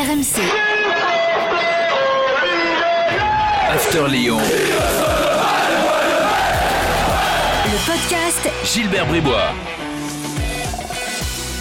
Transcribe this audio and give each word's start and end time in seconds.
RMC. 0.00 0.40
After 3.68 4.08
Lyon. 4.08 4.38
Le 7.66 7.86
podcast 7.86 8.48
Gilbert 8.64 9.06
Bribois. 9.08 9.52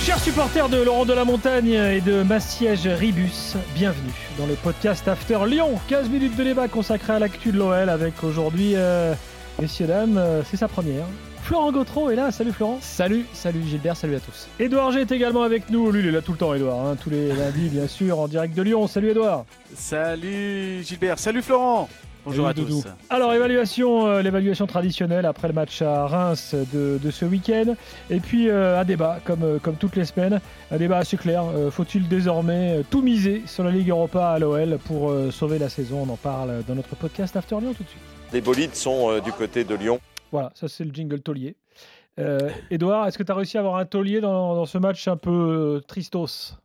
Chers 0.06 0.20
supporters 0.20 0.70
de 0.70 0.82
Laurent 0.82 1.04
de 1.04 1.12
la 1.12 1.26
Montagne 1.26 1.74
et 1.74 2.00
de 2.00 2.24
Massiège 2.24 2.88
Ribus, 2.88 3.58
bienvenue 3.76 4.14
dans 4.38 4.46
le 4.46 4.54
podcast 4.54 5.06
After 5.10 5.40
Lyon. 5.46 5.78
15 5.90 6.08
minutes 6.08 6.38
de 6.38 6.44
débat 6.46 6.70
consacré 6.70 7.12
à 7.12 7.20
l'actu 7.20 7.52
de 7.52 7.58
l'OL 7.58 7.90
avec 7.90 8.24
aujourd'hui, 8.24 8.72
euh, 8.78 9.16
messieurs, 9.60 9.88
dames, 9.88 10.18
euh, 10.18 10.44
c'est 10.50 10.56
sa 10.56 10.70
première. 10.70 11.08
Florent 11.50 11.72
Gautreau 11.72 12.12
est 12.12 12.16
là, 12.16 12.30
salut 12.32 12.52
Florent. 12.52 12.78
Salut, 12.80 13.26
salut 13.34 13.64
Gilbert, 13.68 13.98
salut 13.98 14.14
à 14.14 14.20
tous. 14.20 14.48
Edouard 14.60 14.92
G 14.92 15.02
est 15.02 15.12
également 15.12 15.42
avec 15.42 15.72
nous, 15.72 15.92
lui 15.92 16.02
il 16.02 16.06
est 16.10 16.12
là 16.12 16.22
tout 16.22 16.34
le 16.34 16.38
temps 16.38 16.54
Edouard, 16.54 16.86
hein, 16.86 16.96
tous 17.02 17.10
les 17.10 17.30
lundis 17.30 17.70
bien 17.70 17.88
sûr, 17.88 18.20
en 18.20 18.28
direct 18.28 18.56
de 18.56 18.62
Lyon. 18.62 18.86
Salut 18.86 19.10
Edouard. 19.10 19.46
Salut 19.74 20.84
Gilbert, 20.84 21.18
salut 21.18 21.42
Florent. 21.42 21.90
Bonjour 22.24 22.46
à 22.46 22.54
tous. 22.54 22.86
Alors 23.10 23.34
évaluation, 23.34 24.06
euh, 24.06 24.22
l'évaluation 24.22 24.68
traditionnelle 24.68 25.26
après 25.26 25.48
le 25.48 25.56
match 25.56 25.82
à 25.82 26.06
Reims 26.06 26.54
de, 26.72 27.00
de 27.02 27.10
ce 27.10 27.26
week-end. 27.26 27.74
Et 28.12 28.20
puis 28.20 28.48
euh, 28.48 28.80
un 28.80 28.86
débat 28.86 29.20
comme, 29.26 29.42
euh, 29.42 29.58
comme 29.58 29.74
toutes 29.74 29.96
les 29.96 30.06
semaines, 30.06 30.40
un 30.70 30.78
débat 30.78 30.98
assez 30.98 31.18
clair. 31.18 31.46
Euh, 31.46 31.72
Faut-il 31.72 32.08
désormais 32.08 32.84
tout 32.92 33.02
miser 33.02 33.42
sur 33.48 33.64
la 33.64 33.72
Ligue 33.72 33.90
Europa 33.90 34.30
à 34.30 34.38
l'OL 34.38 34.78
pour 34.86 35.10
euh, 35.10 35.32
sauver 35.32 35.58
la 35.58 35.70
saison? 35.70 36.06
On 36.08 36.14
en 36.14 36.18
parle 36.18 36.64
dans 36.68 36.76
notre 36.76 36.96
podcast 36.96 37.36
After 37.36 37.56
Lyon 37.60 37.74
tout 37.76 37.84
de 37.84 37.90
suite. 37.90 38.02
Les 38.34 38.42
bolides 38.42 38.76
sont 38.76 39.10
euh, 39.10 39.20
du 39.22 39.32
côté 39.32 39.64
de 39.64 39.74
Lyon. 39.74 40.00
Voilà, 40.32 40.52
ça 40.56 40.68
c'est 40.68 40.84
le 40.84 40.94
jingle 40.94 41.22
taulier. 41.22 41.56
Euh, 42.20 42.50
Edouard, 42.70 43.08
est-ce 43.08 43.18
que 43.18 43.24
tu 43.24 43.32
as 43.32 43.36
réussi 43.36 43.58
à 43.58 43.62
avoir 43.62 43.78
un 43.78 43.86
taulier 43.86 44.20
dans, 44.20 44.66
ce 44.66 44.78
match 44.78 45.08
un 45.08 45.18
peu 45.18 45.32
euh, 45.78 45.80
tristos? 45.82 46.58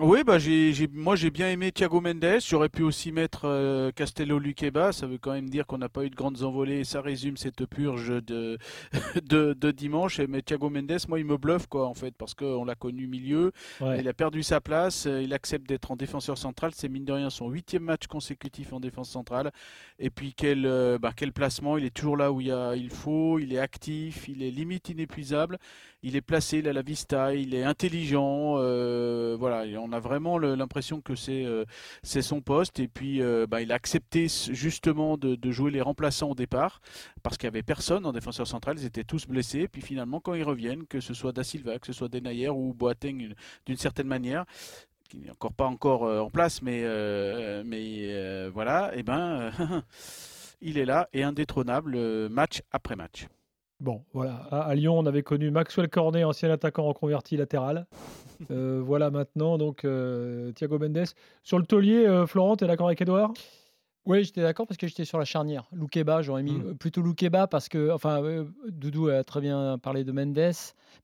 Oui, 0.00 0.22
bah 0.22 0.38
j'ai, 0.38 0.72
j'ai- 0.72 0.86
moi 0.92 1.16
j'ai 1.16 1.28
bien 1.30 1.50
aimé 1.50 1.72
Thiago 1.72 2.00
Mendes. 2.00 2.38
J'aurais 2.46 2.68
pu 2.68 2.84
aussi 2.84 3.10
mettre 3.10 3.46
euh, 3.46 3.90
Castello 3.90 4.38
Luqueba. 4.38 4.92
Ça 4.92 5.08
veut 5.08 5.18
quand 5.18 5.32
même 5.32 5.50
dire 5.50 5.66
qu'on 5.66 5.78
n'a 5.78 5.88
pas 5.88 6.04
eu 6.04 6.10
de 6.10 6.14
grandes 6.14 6.44
envolées. 6.44 6.84
Ça 6.84 7.00
résume 7.00 7.36
cette 7.36 7.66
purge 7.66 8.22
de, 8.22 8.58
de, 9.28 9.54
de 9.54 9.70
dimanche. 9.72 10.20
Mais 10.20 10.40
Thiago 10.40 10.70
Mendes, 10.70 10.96
moi 11.08 11.18
il 11.18 11.24
me 11.24 11.36
bluffe 11.36 11.66
quoi 11.66 11.88
en 11.88 11.94
fait 11.94 12.14
parce 12.16 12.34
qu'on 12.34 12.64
l'a 12.64 12.76
connu 12.76 13.08
milieu. 13.08 13.50
Ouais. 13.80 13.98
Il 13.98 14.06
a 14.06 14.12
perdu 14.12 14.44
sa 14.44 14.60
place. 14.60 15.06
euh, 15.06 15.20
Il 15.20 15.32
accepte 15.34 15.68
d'être 15.68 15.90
en 15.90 15.96
défenseur 15.96 16.38
central. 16.38 16.70
C'est 16.76 16.88
mine 16.88 17.04
de 17.04 17.12
rien 17.14 17.28
son 17.28 17.48
huitième 17.48 17.82
match 17.82 18.06
consécutif 18.06 18.72
en 18.72 18.78
défense 18.78 19.10
centrale. 19.10 19.50
Et 19.98 20.10
puis 20.10 20.32
quel, 20.32 20.64
euh, 20.64 20.98
bah, 21.00 21.10
quel 21.16 21.32
placement. 21.32 21.76
Il 21.76 21.84
est 21.84 21.90
toujours 21.90 22.16
là 22.16 22.30
où 22.30 22.40
il, 22.40 22.46
y 22.46 22.52
a, 22.52 22.76
il 22.76 22.90
faut. 22.90 23.40
Il 23.40 23.52
est 23.52 23.58
actif. 23.58 24.28
Il 24.28 24.44
est 24.44 24.52
limite 24.52 24.90
inépuisable. 24.90 25.58
Il 26.04 26.14
est 26.14 26.20
placé, 26.20 26.58
il 26.58 26.68
a 26.68 26.72
la 26.72 26.82
vista, 26.82 27.34
il 27.34 27.52
est 27.56 27.64
intelligent. 27.64 28.54
euh, 28.58 29.36
voilà, 29.36 29.66
et 29.66 29.76
on 29.76 29.87
a 29.92 30.00
vraiment 30.00 30.38
l'impression 30.38 31.00
que 31.00 31.14
c'est 31.14 31.44
euh, 31.44 31.64
c'est 32.02 32.22
son 32.22 32.40
poste. 32.40 32.80
Et 32.80 32.88
puis, 32.88 33.22
euh, 33.22 33.46
bah, 33.48 33.62
il 33.62 33.72
a 33.72 33.74
accepté 33.74 34.26
justement 34.50 35.16
de, 35.16 35.38
jouer 35.50 35.70
les 35.70 35.80
remplaçants 35.80 36.30
au 36.30 36.34
départ 36.34 36.80
parce 37.22 37.36
qu'il 37.38 37.46
n'y 37.46 37.54
avait 37.54 37.62
personne 37.62 38.04
en 38.06 38.12
défenseur 38.12 38.46
central. 38.46 38.76
Ils 38.78 38.86
étaient 38.86 39.04
tous 39.04 39.26
blessés. 39.26 39.68
Puis 39.68 39.82
finalement, 39.82 40.20
quand 40.20 40.34
ils 40.34 40.42
reviennent, 40.44 40.86
que 40.86 41.00
ce 41.00 41.14
soit 41.14 41.32
Da 41.32 41.44
Silva, 41.44 41.78
que 41.78 41.86
ce 41.86 41.92
soit 41.92 42.08
Denayer 42.08 42.48
ou 42.50 42.74
Boateng, 42.74 43.20
une- 43.20 43.34
d'une 43.66 43.76
certaine 43.76 44.06
manière, 44.08 44.44
qui 45.08 45.18
n'est 45.18 45.30
encore 45.30 45.52
pas 45.52 45.66
encore 45.66 46.04
euh, 46.04 46.20
en 46.20 46.30
place, 46.30 46.60
mais 46.62 46.82
euh, 46.84 47.62
euh, 47.64 48.50
voilà, 48.52 48.92
et 48.94 49.02
ben. 49.02 49.50
Il 50.60 50.76
est 50.76 50.84
là 50.84 51.08
et 51.12 51.22
indétrônable 51.22 51.94
euh, 51.94 52.28
match 52.28 52.62
après 52.72 52.96
match. 52.96 53.28
Bon, 53.80 54.02
voilà. 54.12 54.34
À, 54.50 54.60
à 54.62 54.74
Lyon, 54.74 54.98
on 54.98 55.06
avait 55.06 55.22
connu 55.22 55.50
Maxwell 55.50 55.88
Cornet, 55.88 56.24
ancien 56.24 56.50
attaquant 56.50 56.84
reconverti 56.84 57.36
latéral. 57.36 57.86
Euh, 58.52 58.80
voilà 58.84 59.10
maintenant, 59.10 59.58
donc, 59.58 59.84
euh, 59.84 60.52
Thiago 60.52 60.78
Mendes. 60.78 61.06
Sur 61.42 61.58
le 61.58 61.66
taulier, 61.66 62.06
euh, 62.06 62.24
Florent, 62.24 62.56
tu 62.56 62.62
es 62.62 62.66
d'accord 62.68 62.86
avec 62.86 63.00
Edouard? 63.00 63.32
Oui, 64.06 64.22
j'étais 64.22 64.42
d'accord 64.42 64.64
parce 64.68 64.78
que 64.78 64.86
j'étais 64.86 65.04
sur 65.04 65.18
la 65.18 65.24
charnière. 65.24 65.64
Loukeba, 65.72 66.22
j'aurais 66.22 66.44
mis 66.44 66.52
Mm. 66.52 66.66
euh, 66.68 66.74
plutôt 66.74 67.02
Loukeba 67.02 67.48
parce 67.48 67.68
que, 67.68 67.90
enfin, 67.90 68.46
Doudou 68.68 69.08
a 69.08 69.24
très 69.24 69.40
bien 69.40 69.76
parlé 69.78 70.04
de 70.04 70.12
Mendes, 70.12 70.38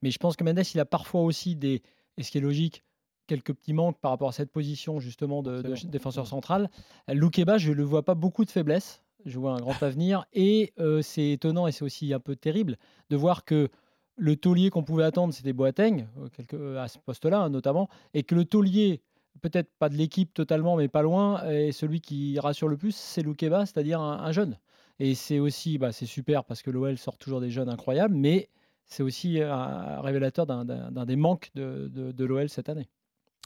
mais 0.00 0.12
je 0.12 0.18
pense 0.18 0.36
que 0.36 0.44
Mendes, 0.44 0.62
il 0.74 0.78
a 0.78 0.84
parfois 0.84 1.22
aussi 1.22 1.56
des, 1.56 1.82
et 2.18 2.22
ce 2.22 2.30
qui 2.30 2.38
est 2.38 2.40
logique, 2.40 2.84
quelques 3.26 3.52
petits 3.52 3.72
manques 3.72 3.98
par 4.00 4.12
rapport 4.12 4.28
à 4.28 4.32
cette 4.32 4.52
position 4.52 5.00
justement 5.00 5.42
de, 5.42 5.60
de 5.60 5.74
défenseur 5.88 6.24
Mm. 6.24 6.28
central. 6.28 6.70
Loukeba, 7.12 7.58
je 7.58 7.70
ne 7.70 7.74
le 7.74 7.82
vois 7.82 8.04
pas 8.04 8.14
beaucoup 8.14 8.44
de 8.44 8.50
faiblesses. 8.52 9.02
Je 9.24 9.38
vois 9.38 9.52
un 9.52 9.58
grand 9.60 9.82
avenir 9.82 10.24
et 10.32 10.72
euh, 10.78 11.02
c'est 11.02 11.30
étonnant 11.30 11.66
et 11.66 11.72
c'est 11.72 11.84
aussi 11.84 12.12
un 12.12 12.20
peu 12.20 12.36
terrible 12.36 12.76
de 13.10 13.16
voir 13.16 13.44
que 13.44 13.68
le 14.16 14.36
taulier 14.36 14.70
qu'on 14.70 14.84
pouvait 14.84 15.04
attendre, 15.04 15.32
c'était 15.34 15.52
Boateng, 15.52 16.06
euh, 16.18 16.28
quelque- 16.28 16.56
euh, 16.56 16.82
à 16.82 16.88
ce 16.88 16.98
poste-là 16.98 17.40
hein, 17.42 17.50
notamment, 17.50 17.88
et 18.12 18.22
que 18.22 18.34
le 18.34 18.44
taulier, 18.44 19.00
peut-être 19.40 19.70
pas 19.78 19.88
de 19.88 19.96
l'équipe 19.96 20.32
totalement, 20.32 20.76
mais 20.76 20.86
pas 20.88 21.02
loin, 21.02 21.44
et 21.50 21.72
celui 21.72 22.00
qui 22.00 22.38
rassure 22.38 22.68
le 22.68 22.76
plus, 22.76 22.94
c'est 22.94 23.22
Loukeba, 23.22 23.66
c'est-à-dire 23.66 24.00
un, 24.00 24.18
un 24.20 24.30
jeune. 24.32 24.58
Et 25.00 25.14
c'est 25.16 25.40
aussi, 25.40 25.78
bah, 25.78 25.90
c'est 25.90 26.06
super 26.06 26.44
parce 26.44 26.62
que 26.62 26.70
l'OL 26.70 26.96
sort 26.98 27.18
toujours 27.18 27.40
des 27.40 27.50
jeunes 27.50 27.68
incroyables, 27.68 28.14
mais 28.14 28.48
c'est 28.86 29.02
aussi 29.02 29.40
un 29.40 30.00
révélateur 30.02 30.46
d'un- 30.46 30.64
des 31.06 31.16
manques 31.16 31.50
de, 31.56 31.88
de- 31.92 32.12
de 32.12 32.24
l'OL 32.24 32.48
cette 32.48 32.68
année. 32.68 32.88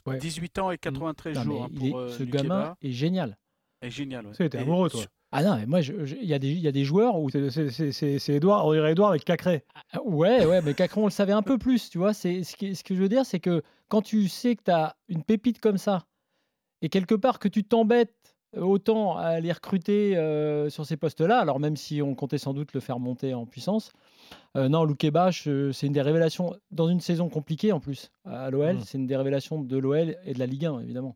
Ouais. 0.05 0.19
18 0.19 0.59
ans 0.59 0.69
et 0.69 0.77
93 0.77 1.35
Non, 1.37 1.43
jours 1.43 1.63
hein, 1.63 1.69
il 1.71 1.85
est- 1.87 1.89
pour 1.89 1.99
euh, 1.99 2.09
ce 2.09 2.21
Lukeba. 2.23 2.43
gamin 2.43 2.75
est 2.81 2.91
génial. 2.91 3.37
est 3.81 3.89
génial. 3.89 4.27
ouais. 4.27 4.33
Et 4.53 4.57
amoureux, 4.57 4.89
toi. 4.91 5.01
Ah 5.31 5.43
non, 5.43 5.57
mais 5.57 5.65
moi, 5.67 5.81
il 5.81 6.25
y, 6.25 6.33
a 6.33 6.39
des- 6.39 6.49
il 6.51 6.59
y 6.59 6.67
a 6.67 6.71
des 6.71 6.83
joueurs 6.85 7.19
où 7.19 7.29
C'est- 7.29 8.29
Edouard, 8.29 8.65
on 8.65 8.73
dirait 8.73 8.91
Edouard 8.93 9.11
avec 9.11 9.23
Cacré. 9.25 9.63
Ah, 9.93 10.01
Ouais, 10.03 10.43
ouais, 10.45 10.61
mais 10.63 10.73
Cacron, 10.73 11.01
on 11.03 11.05
le 11.05 11.11
savait 11.11 11.33
un 11.33 11.43
peu 11.43 11.57
plus, 11.59 11.89
tu 11.89 11.99
vois. 11.99 12.13
C'est 12.13 12.43
ce, 12.43 12.55
que 12.57 12.95
je 12.95 12.99
veux 12.99 13.09
dire, 13.09 13.25
c'est 13.25 13.39
que 13.39 13.61
quand 13.89 14.01
tu 14.01 14.27
sais 14.27 14.55
que 14.55 14.63
tu 14.63 14.71
as 14.71 14.95
une 15.07 15.23
pépite 15.23 15.59
comme 15.61 15.77
ça, 15.77 16.05
et 16.81 16.89
quelque 16.89 17.13
part 17.15 17.37
que 17.39 17.47
tu 17.47 17.63
t'embêtes 17.63 18.15
autant 18.57 19.17
à 19.17 19.39
les 19.39 19.51
recruter 19.51 20.17
euh, 20.17 20.71
sur 20.71 20.83
ces 20.87 20.97
postes-là, 20.97 21.37
alors 21.39 21.59
même 21.59 21.75
si 21.75 22.01
on 22.01 22.15
comptait 22.15 22.39
sans 22.39 22.55
doute 22.55 22.73
le 22.73 22.79
faire 22.79 22.97
monter 22.97 23.35
en 23.35 23.45
puissance, 23.45 23.91
euh, 24.57 24.67
non, 24.69 24.83
Loukeba, 24.83 25.29
je- 25.29 25.71
c'est 25.71 25.85
une 25.85 25.93
des 25.93 26.01
révélations, 26.01 26.55
dans 26.71 26.89
une 26.89 27.01
saison 27.01 27.29
compliquée 27.29 27.71
en 27.71 27.79
plus, 27.79 28.09
à 28.25 28.49
l'OL, 28.49 28.77
Mm. 28.77 28.79
c'est 28.83 28.97
une 28.97 29.05
des 29.05 29.15
révélations 29.15 29.61
de 29.61 29.77
l'OL 29.77 30.15
et 30.25 30.33
de 30.33 30.39
la 30.39 30.47
Ligue 30.47 30.65
1, 30.65 30.79
évidemment. 30.79 31.15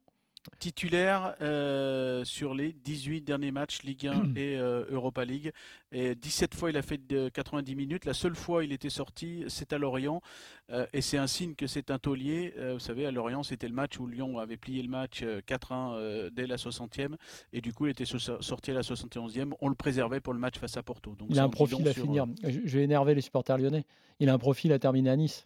Titulaire 0.59 1.35
euh, 1.41 2.23
sur 2.25 2.53
les 2.53 2.73
18 2.73 3.21
derniers 3.21 3.51
matchs 3.51 3.83
Ligue 3.83 4.07
1 4.07 4.31
et 4.35 4.57
euh, 4.57 4.85
Europa 4.89 5.23
League. 5.25 5.51
Et 5.91 6.15
17 6.15 6.53
fois 6.55 6.69
il 6.69 6.77
a 6.77 6.81
fait 6.81 6.97
de 7.05 7.29
90 7.29 7.75
minutes. 7.75 8.05
La 8.05 8.13
seule 8.13 8.35
fois 8.35 8.63
il 8.63 8.71
était 8.71 8.89
sorti, 8.89 9.43
c'est 9.47 9.73
à 9.73 9.77
Lorient. 9.77 10.21
Euh, 10.69 10.85
et 10.93 11.01
c'est 11.01 11.17
un 11.17 11.27
signe 11.27 11.55
que 11.55 11.67
c'est 11.67 11.91
un 11.91 11.99
taulier. 11.99 12.53
Vous 12.73 12.79
savez, 12.79 13.05
à 13.05 13.11
Lorient, 13.11 13.43
c'était 13.43 13.67
le 13.67 13.73
match 13.73 13.99
où 13.99 14.07
Lyon 14.07 14.37
avait 14.39 14.57
plié 14.57 14.81
le 14.81 14.89
match 14.89 15.21
euh, 15.23 15.41
4-1 15.41 15.95
euh, 15.95 16.29
dès 16.29 16.47
la 16.47 16.55
60e. 16.55 17.15
Et 17.51 17.61
du 17.61 17.73
coup, 17.73 17.87
il 17.87 17.91
était 17.91 18.05
so- 18.05 18.41
sorti 18.41 18.71
à 18.71 18.73
la 18.73 18.81
71e. 18.81 19.53
On 19.61 19.69
le 19.69 19.75
préservait 19.75 20.19
pour 20.21 20.33
le 20.33 20.39
match 20.39 20.57
face 20.57 20.77
à 20.77 20.83
Porto. 20.83 21.15
Donc, 21.15 21.27
Il 21.31 21.39
a 21.39 21.43
un 21.43 21.49
profil 21.49 21.87
à 21.87 21.93
sur, 21.93 22.03
finir. 22.03 22.25
je 22.43 22.77
vais 22.77 22.83
énerver 22.83 23.15
les 23.15 23.21
supporters 23.21 23.57
lyonnais. 23.57 23.85
Il 24.19 24.29
a 24.29 24.33
un 24.33 24.37
profil 24.39 24.71
à 24.71 24.79
terminer 24.79 25.09
à 25.09 25.15
Nice. 25.15 25.45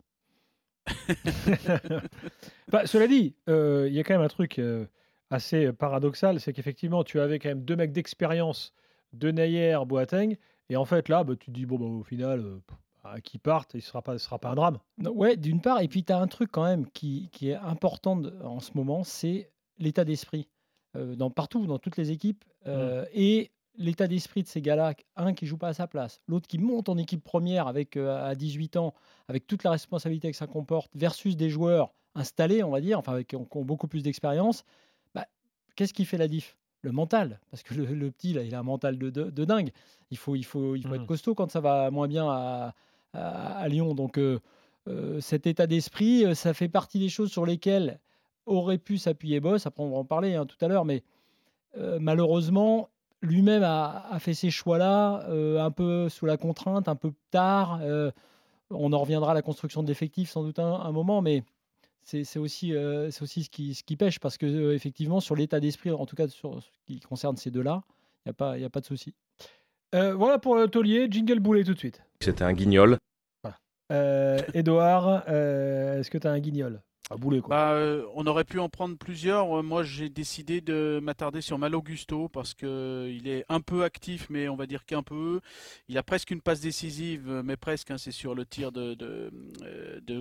Bah, 2.70 2.86
cela 2.86 3.08
dit, 3.08 3.36
euh, 3.50 3.86
il 3.88 3.94
y 3.94 4.00
a 4.00 4.04
quand 4.04 4.14
même 4.14 4.24
un 4.24 4.28
truc 4.28 4.60
euh, 4.60 4.86
assez 5.30 5.72
paradoxal, 5.72 6.40
c'est 6.40 6.54
qu'effectivement, 6.54 7.04
tu 7.04 7.20
avais 7.20 7.40
quand 7.40 7.50
même 7.50 7.64
deux 7.64 7.76
mecs 7.76 7.94
d'expérience, 7.94 8.74
de 9.14 9.32
Nayer, 9.32 9.78
Boateng, 9.86 10.36
et 10.70 10.76
en 10.76 10.86
fait, 10.86 11.08
là, 11.10 11.24
bah, 11.24 11.36
tu 11.40 11.46
te 11.48 11.52
dis, 11.52 11.66
bon, 11.66 11.78
bah, 11.80 11.86
au 11.86 12.04
final, 12.04 12.40
euh, 12.42 12.60
bah, 13.04 13.22
qu'ils 13.22 13.40
partent, 13.40 13.74
il 13.74 13.78
ne 13.78 13.82
sera, 13.82 14.02
pas- 14.02 14.18
ce 14.18 14.26
sera 14.26 14.38
pas 14.40 14.50
un 14.50 14.56
drame. 14.56 14.80
Non, 14.98 15.12
Ouais, 15.12 15.38
d'une 15.38 15.62
part, 15.62 15.82
et 15.82 15.88
puis 15.88 16.04
tu 16.04 16.12
as 16.12 16.20
un 16.20 16.28
truc 16.28 16.52
quand 16.52 16.66
même 16.66 16.86
qui, 16.92 17.30
qui 17.32 17.50
est 17.50 17.56
important 17.56 18.18
de- 18.18 18.34
en 18.44 18.60
ce 18.60 18.72
moment, 18.76 19.04
c'est 19.04 19.50
l'état 19.80 20.04
d'esprit. 20.04 20.50
Euh, 20.96 21.16
dans, 21.16 21.30
partout, 21.30 21.66
dans 21.68 21.80
toutes 21.80 21.98
les 21.98 22.12
équipes. 22.12 22.44
euh, 22.66 23.06
Et 23.14 23.52
l'état 23.78 24.08
d'esprit 24.08 24.44
de 24.44 24.48
ces 24.48 24.62
gars-là, 24.62 24.94
un 25.16 25.34
qui 25.34 25.46
joue 25.46 25.58
pas 25.58 25.70
à 25.70 25.74
sa 25.74 25.88
place, 25.88 26.20
l'autre 26.28 26.48
qui 26.48 26.58
monte 26.58 26.90
en 26.90 26.98
équipe 26.98 27.24
première 27.24 27.68
avec, 27.68 27.96
euh, 27.96 28.28
à 28.30 28.36
18 28.36 28.76
ans, 28.78 28.94
avec 29.28 29.46
toute 29.48 29.64
la 29.64 29.72
responsabilité 29.72 30.32
que 30.32 30.38
ça 30.38 30.48
comporte, 30.48 30.92
versus 30.96 31.38
des 31.38 31.50
joueurs 31.50 31.94
installés, 32.16 32.64
on 32.64 32.72
va 32.72 32.82
dire, 32.82 32.98
enfin, 32.98 33.14
avec, 33.14 33.28
qui 33.28 33.36
ont, 33.36 33.48
beaucoup 33.64 33.88
plus 33.88 34.02
d'expérience, 34.02 34.66
bah, 35.14 35.28
qu'est-ce 35.76 35.94
qui 35.94 36.06
fait 36.06 36.18
la 36.18 36.28
diff? 36.28 36.58
Le 36.82 36.92
mental, 36.92 37.40
parce 37.52 37.64
que 37.64 37.74
le, 37.74 37.86
le 37.86 38.12
petit, 38.12 38.34
là, 38.34 38.44
il 38.44 38.54
a 38.56 38.60
un 38.60 38.64
mental 38.64 38.98
de, 38.98 39.10
de- 39.10 39.30
de 39.32 39.46
dingue. 39.46 39.72
Il 40.12 40.18
faut, 40.18 40.36
il 40.36 40.44
faut, 40.46 40.76
il 40.76 40.84
faut 40.88 40.94
être 40.94 41.06
costaud 41.08 41.34
quand 41.36 41.50
ça 41.52 41.60
va 41.60 41.90
moins 41.92 42.08
bien 42.08 42.28
à, 42.30 42.76
à- 43.14 43.58
à 43.58 43.68
Lyon. 43.68 43.94
Donc, 43.96 44.18
euh, 44.18 44.40
euh, 44.88 45.20
cet 45.20 45.48
état 45.48 45.66
d'esprit, 45.68 46.36
ça 46.36 46.54
fait 46.54 46.70
partie 46.70 47.00
des 47.00 47.10
choses 47.10 47.32
sur 47.32 47.46
lesquelles 47.46 48.00
aurait 48.46 48.78
pu 48.78 48.98
s'appuyer 49.00 49.40
Boss. 49.40 49.66
Après, 49.66 49.84
on 49.84 49.90
va 49.90 49.98
en 49.98 50.06
parler 50.06 50.36
hein, 50.36 50.46
tout 50.46 50.56
à 50.64 50.68
l'heure, 50.68 50.86
mais 50.86 51.04
malheureusement, 52.00 52.90
lui-même 53.22 53.64
a, 53.64 54.06
a 54.12 54.20
fait 54.20 54.34
ces 54.34 54.50
choix-là 54.50 55.26
euh, 55.30 55.60
un 55.64 55.72
peu 55.72 56.10
sous 56.10 56.26
la 56.26 56.38
contrainte, 56.38 56.88
un 56.88 56.96
peu 56.96 57.12
tard. 57.32 57.80
euh, 57.82 58.12
on 58.70 58.92
en 58.94 59.00
reviendra 59.00 59.32
à 59.32 59.34
la 59.34 59.42
construction 59.42 59.82
de 59.82 59.88
l'effectif 59.88 60.30
sans 60.30 60.44
doute 60.44 60.60
un, 60.60 60.74
un 60.82 60.92
moment, 60.92 61.22
mais 61.22 61.44
c'est 62.04 62.38
aussi, 62.40 62.74
euh, 62.74 63.10
aussi 63.22 63.44
ce, 63.44 63.50
qui, 63.50 63.74
ce 63.76 63.84
qui 63.84 63.96
pêche 63.98 64.20
parce 64.20 64.38
que 64.38 64.74
effectivement, 64.74 65.20
sur 65.20 65.36
l'état 65.36 65.60
d'esprit, 65.60 65.92
en 65.92 66.06
tout 66.06 66.16
cas 66.16 66.28
sur 66.28 66.62
ce 66.62 66.68
qui 66.86 67.00
concerne 67.00 67.36
ces 67.38 67.50
deux-là, 67.52 67.84
il 68.26 68.30
n'y 68.30 68.32
a, 68.32 68.34
pas- 68.34 68.58
y 68.58 68.64
a 68.66 68.70
pas 68.70 68.80
de 68.82 68.86
souci. 68.86 69.14
Voilà 69.94 70.38
pour 70.38 70.56
le 70.56 70.68
taulier, 70.68 71.08
jingle 71.10 71.40
boulet 71.40 71.64
tout 71.64 71.74
de 71.74 71.80
suite. 71.80 72.04
C'était 72.22 72.44
un 72.44 72.54
guignol. 72.54 72.98
Euh, 73.92 74.40
Edouard, 74.54 75.28
est-ce 75.30 76.12
que 76.12 76.18
tu 76.18 76.28
as 76.28 76.32
un 76.32 76.40
guignol? 76.40 76.82
Bah, 77.48 77.72
euh, 77.72 78.06
on 78.16 78.28
aurait 78.28 78.44
pu 78.44 78.60
en 78.60 78.68
prendre 78.68 78.98
plusieurs. 78.98 79.60
Euh, 79.60 79.64
Moi, 79.64 79.82
j'ai 79.84 80.10
décidé 80.10 80.60
de 80.60 81.00
m'attarder 81.02 81.40
sur 81.40 81.58
Mal 81.58 81.76
Augusto 81.76 82.28
parce 82.28 82.54
que 82.54 82.66
euh, 82.66 83.10
est 83.26 83.46
un 83.48 83.62
peu 83.62 83.84
actif, 83.86 84.28
mais 84.30 84.50
on 84.50 84.58
va 84.58 84.66
dire 84.68 84.86
qu'un 84.86 85.02
peu. 85.02 85.40
Il 85.88 85.98
a 85.98 86.04
presque 86.04 86.32
une 86.32 86.42
passe 86.42 86.60
décisive, 86.60 87.42
mais 87.46 87.56
presque. 87.56 87.92
hein, 87.92 87.98
c'est 87.98 88.12
sur 88.12 88.36
le 88.36 88.46
tir 88.46 88.74
de 88.74 88.96
de, 88.96 89.32
de 90.06 90.18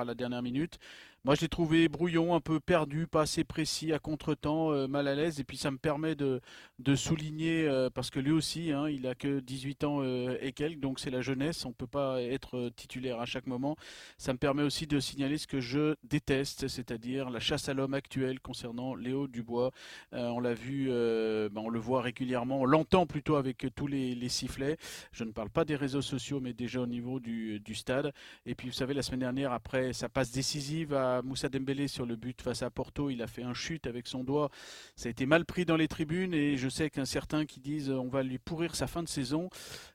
à 0.00 0.04
la 0.04 0.14
dernière 0.14 0.42
minute. 0.42 0.78
Moi, 1.24 1.34
je 1.34 1.40
l'ai 1.40 1.48
trouvé 1.48 1.88
brouillon, 1.88 2.36
un 2.36 2.40
peu 2.40 2.60
perdu, 2.60 3.08
pas 3.08 3.22
assez 3.22 3.42
précis, 3.42 3.92
à 3.92 3.98
contre-temps, 3.98 4.70
euh, 4.70 4.86
mal 4.86 5.08
à 5.08 5.16
l'aise. 5.16 5.40
Et 5.40 5.44
puis, 5.44 5.56
ça 5.56 5.72
me 5.72 5.76
permet 5.76 6.14
de, 6.14 6.40
de 6.78 6.94
souligner, 6.94 7.66
euh, 7.66 7.90
parce 7.90 8.10
que 8.10 8.20
lui 8.20 8.30
aussi, 8.30 8.70
hein, 8.70 8.88
il 8.88 9.04
a 9.04 9.16
que 9.16 9.40
18 9.40 9.82
ans 9.82 9.98
euh, 10.00 10.38
et 10.40 10.52
quelques, 10.52 10.78
donc 10.78 11.00
c'est 11.00 11.10
la 11.10 11.20
jeunesse. 11.20 11.64
On 11.66 11.72
peut 11.72 11.88
pas 11.88 12.22
être 12.22 12.70
titulaire 12.76 13.20
à 13.20 13.26
chaque 13.26 13.48
moment. 13.48 13.76
Ça 14.16 14.32
me 14.32 14.38
permet 14.38 14.62
aussi 14.62 14.86
de 14.86 15.00
signaler 15.00 15.38
ce 15.38 15.48
que 15.48 15.60
je 15.60 15.96
déteste, 16.04 16.68
c'est-à-dire 16.68 17.30
la 17.30 17.40
chasse 17.40 17.68
à 17.68 17.74
l'homme 17.74 17.94
actuelle 17.94 18.38
concernant 18.38 18.94
Léo 18.94 19.26
Dubois. 19.26 19.72
On 20.12 20.38
l'a 20.38 20.54
vu, 20.54 20.86
ben, 20.86 21.50
on 21.56 21.68
le 21.68 21.80
voit 21.80 22.00
régulièrement, 22.00 22.60
on 22.60 22.64
l'entend 22.64 23.06
plutôt 23.06 23.36
avec 23.36 23.66
tous 23.74 23.86
les, 23.86 24.14
les 24.14 24.28
sifflets. 24.28 24.76
Je 25.12 25.24
ne 25.24 25.32
parle 25.32 25.50
pas 25.50 25.64
des 25.64 25.76
réseaux 25.76 26.02
sociaux, 26.02 26.40
mais 26.40 26.52
déjà 26.52 26.80
au 26.80 26.86
niveau 26.86 27.18
du, 27.18 27.60
du 27.60 27.74
stade. 27.74 28.12
Et 28.46 28.54
puis 28.54 28.68
vous 28.68 28.74
savez, 28.74 28.94
la 28.94 29.02
semaine 29.02 29.20
dernière, 29.20 29.52
après 29.52 29.92
sa 29.92 30.08
passe 30.08 30.30
décisive 30.30 30.94
à 30.94 31.07
Moussa 31.22 31.48
Dembélé 31.48 31.88
sur 31.88 32.06
le 32.06 32.16
but 32.16 32.40
face 32.40 32.62
à 32.62 32.70
Porto, 32.70 33.10
il 33.10 33.22
a 33.22 33.26
fait 33.26 33.42
un 33.42 33.54
chute 33.54 33.86
avec 33.86 34.06
son 34.06 34.24
doigt. 34.24 34.50
Ça 34.96 35.08
a 35.08 35.10
été 35.10 35.26
mal 35.26 35.44
pris 35.44 35.64
dans 35.64 35.76
les 35.76 35.88
tribunes 35.88 36.34
et 36.34 36.56
je 36.56 36.68
sais 36.68 36.90
qu'un 36.90 37.04
certain 37.04 37.46
qui 37.46 37.60
disent 37.60 37.90
euh, 37.90 37.96
on 37.96 38.08
va 38.08 38.22
lui 38.22 38.38
pourrir 38.38 38.74
sa 38.74 38.86
fin 38.86 39.02
de 39.02 39.08
saison. 39.08 39.50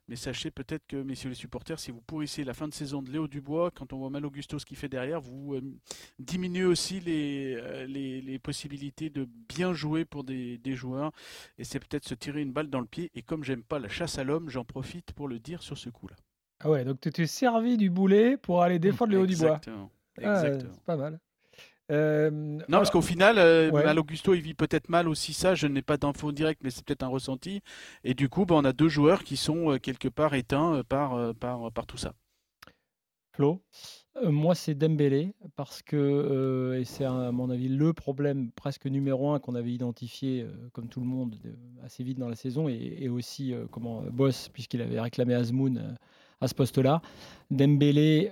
Mais 0.07 0.15
sachez 0.15 0.51
peut-être 0.51 0.85
que, 0.87 0.97
messieurs 0.97 1.29
les 1.29 1.35
supporters, 1.35 1.79
si 1.79 1.91
vous 1.91 2.01
pourrissez 2.01 2.43
la 2.43 2.53
fin 2.53 2.67
de 2.67 2.73
saison 2.73 3.01
de 3.01 3.09
Léo 3.11 3.27
Dubois, 3.27 3.71
quand 3.71 3.93
on 3.93 3.97
voit 3.97 4.09
Mal 4.09 4.25
Augusto 4.25 4.59
ce 4.59 4.65
qu'il 4.65 4.77
fait 4.77 4.89
derrière, 4.89 5.21
vous 5.21 5.55
euh, 5.55 5.61
diminuez 6.19 6.65
aussi 6.65 6.99
les, 6.99 7.55
euh, 7.55 7.85
les, 7.85 8.21
les 8.21 8.39
possibilités 8.39 9.09
de 9.09 9.27
bien 9.47 9.73
jouer 9.73 10.05
pour 10.05 10.23
des, 10.23 10.57
des 10.57 10.75
joueurs. 10.75 11.11
Et 11.57 11.63
c'est 11.63 11.79
peut-être 11.79 12.07
se 12.07 12.15
tirer 12.15 12.41
une 12.41 12.51
balle 12.51 12.69
dans 12.69 12.81
le 12.81 12.85
pied. 12.85 13.11
Et 13.15 13.21
comme 13.21 13.43
j'aime 13.43 13.63
pas 13.63 13.79
la 13.79 13.89
chasse 13.89 14.17
à 14.17 14.23
l'homme, 14.23 14.49
j'en 14.49 14.65
profite 14.65 15.13
pour 15.13 15.27
le 15.27 15.39
dire 15.39 15.61
sur 15.63 15.77
ce 15.77 15.89
coup-là. 15.89 16.15
Ah 16.59 16.69
ouais, 16.69 16.85
donc 16.85 17.01
tu 17.01 17.09
t'es 17.11 17.27
servi 17.27 17.75
du 17.77 17.89
boulet 17.89 18.37
pour 18.37 18.61
aller 18.61 18.79
défendre 18.79 19.11
Léo 19.11 19.25
Dubois. 19.25 19.57
Exactement. 19.57 19.91
Ah, 20.21 20.45
Exactement. 20.45 20.71
c'est 20.73 20.83
pas 20.85 20.95
mal. 20.97 21.19
Euh, 21.91 22.29
Non, 22.31 22.63
parce 22.69 22.91
qu'au 22.91 23.01
final, 23.01 23.37
euh, 23.37 23.69
Ouais. 23.71 23.83
Mal 23.83 23.99
Augusto, 23.99 24.33
il 24.33 24.41
vit 24.41 24.53
peut-être 24.53 24.89
mal 24.89 25.07
aussi 25.09 25.33
ça. 25.33 25.53
Je 25.53 25.67
n'ai 25.67 25.81
pas 25.81 25.97
d'infos 25.97 26.31
directes, 26.31 26.61
mais 26.63 26.69
c'est 26.69 26.83
peut-être 26.85 27.03
un 27.03 27.07
ressenti. 27.07 27.61
Et 28.03 28.13
du 28.13 28.29
coup, 28.29 28.45
ben, 28.45 28.55
on 28.55 28.65
a 28.65 28.73
deux 28.73 28.87
joueurs 28.89 29.23
qui 29.23 29.35
sont 29.37 29.71
euh, 29.73 29.77
quelque 29.79 30.07
part 30.07 30.33
éteints 30.33 30.75
euh, 30.75 30.83
par, 30.83 31.15
euh, 31.15 31.33
par, 31.33 31.71
par 31.71 31.85
tout 31.85 31.97
ça. 31.97 32.13
Flo? 33.35 33.61
Moi, 34.23 34.53
c'est 34.53 34.75
Dembélé, 34.75 35.33
parce 35.55 35.81
que, 35.81 36.77
et 36.79 36.85
c'est 36.85 37.03
à 37.03 37.31
mon 37.31 37.49
avis 37.49 37.67
le 37.67 37.91
problème 37.91 38.51
presque 38.51 38.85
numéro 38.85 39.31
un 39.31 39.39
qu'on 39.39 39.55
avait 39.55 39.71
identifié, 39.73 40.45
comme 40.71 40.87
tout 40.87 40.99
le 40.99 41.07
monde, 41.07 41.35
de- 41.43 41.55
assez 41.83 42.03
vite 42.03 42.19
dans 42.19 42.29
la 42.29 42.35
saison, 42.35 42.69
et, 42.69 42.97
et 42.99 43.09
aussi 43.09 43.55
comment 43.71 44.03
Boss, 44.03 44.49
puisqu'il 44.49 44.83
avait 44.83 44.99
réclamé 45.01 45.33
Azmoun 45.33 45.97
à 46.41 46.47
ce 46.47 46.53
poste-là. 46.53 47.01
Dembélé, 47.49 48.31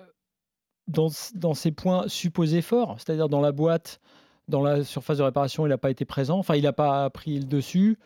dans, 0.88 1.10
ses 1.54 1.72
points 1.72 2.06
supposés 2.08 2.62
forts, 2.62 2.98
c'est-à-dire 2.98 3.30
dans 3.30 3.42
la 3.42 3.52
boîte, 3.52 4.00
dans 4.48 4.62
la 4.62 4.84
surface 4.84 5.18
de 5.18 5.24
réparation, 5.24 5.66
il 5.66 5.70
n'a 5.70 5.78
pas 5.78 5.92
été 5.92 6.06
présent, 6.06 6.38
enfin, 6.40 6.56
il 6.56 6.64
n'a 6.64 6.74
pas 6.74 7.10
pris 7.10 7.40
le 7.40 7.46
dessus. 7.46 7.98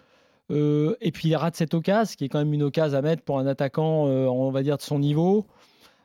Euh, 0.51 0.95
et 1.01 1.12
puis 1.12 1.30
il 1.30 1.36
rate 1.36 1.56
cette 1.56 1.74
occasion, 1.74 2.16
qui 2.18 2.25
est 2.25 2.30
quand 2.30 2.39
même 2.39 2.54
une 2.54 2.63
occasion 2.63 2.98
à 2.98 3.01
mettre 3.01 3.24
pour 3.24 3.39
un 3.39 3.48
attaquant, 3.48 4.07
euh, 4.07 4.27
on 4.27 4.51
va 4.51 4.62
dire, 4.62 4.77
de 4.77 4.83
son 4.83 5.00
niveau. 5.00 5.48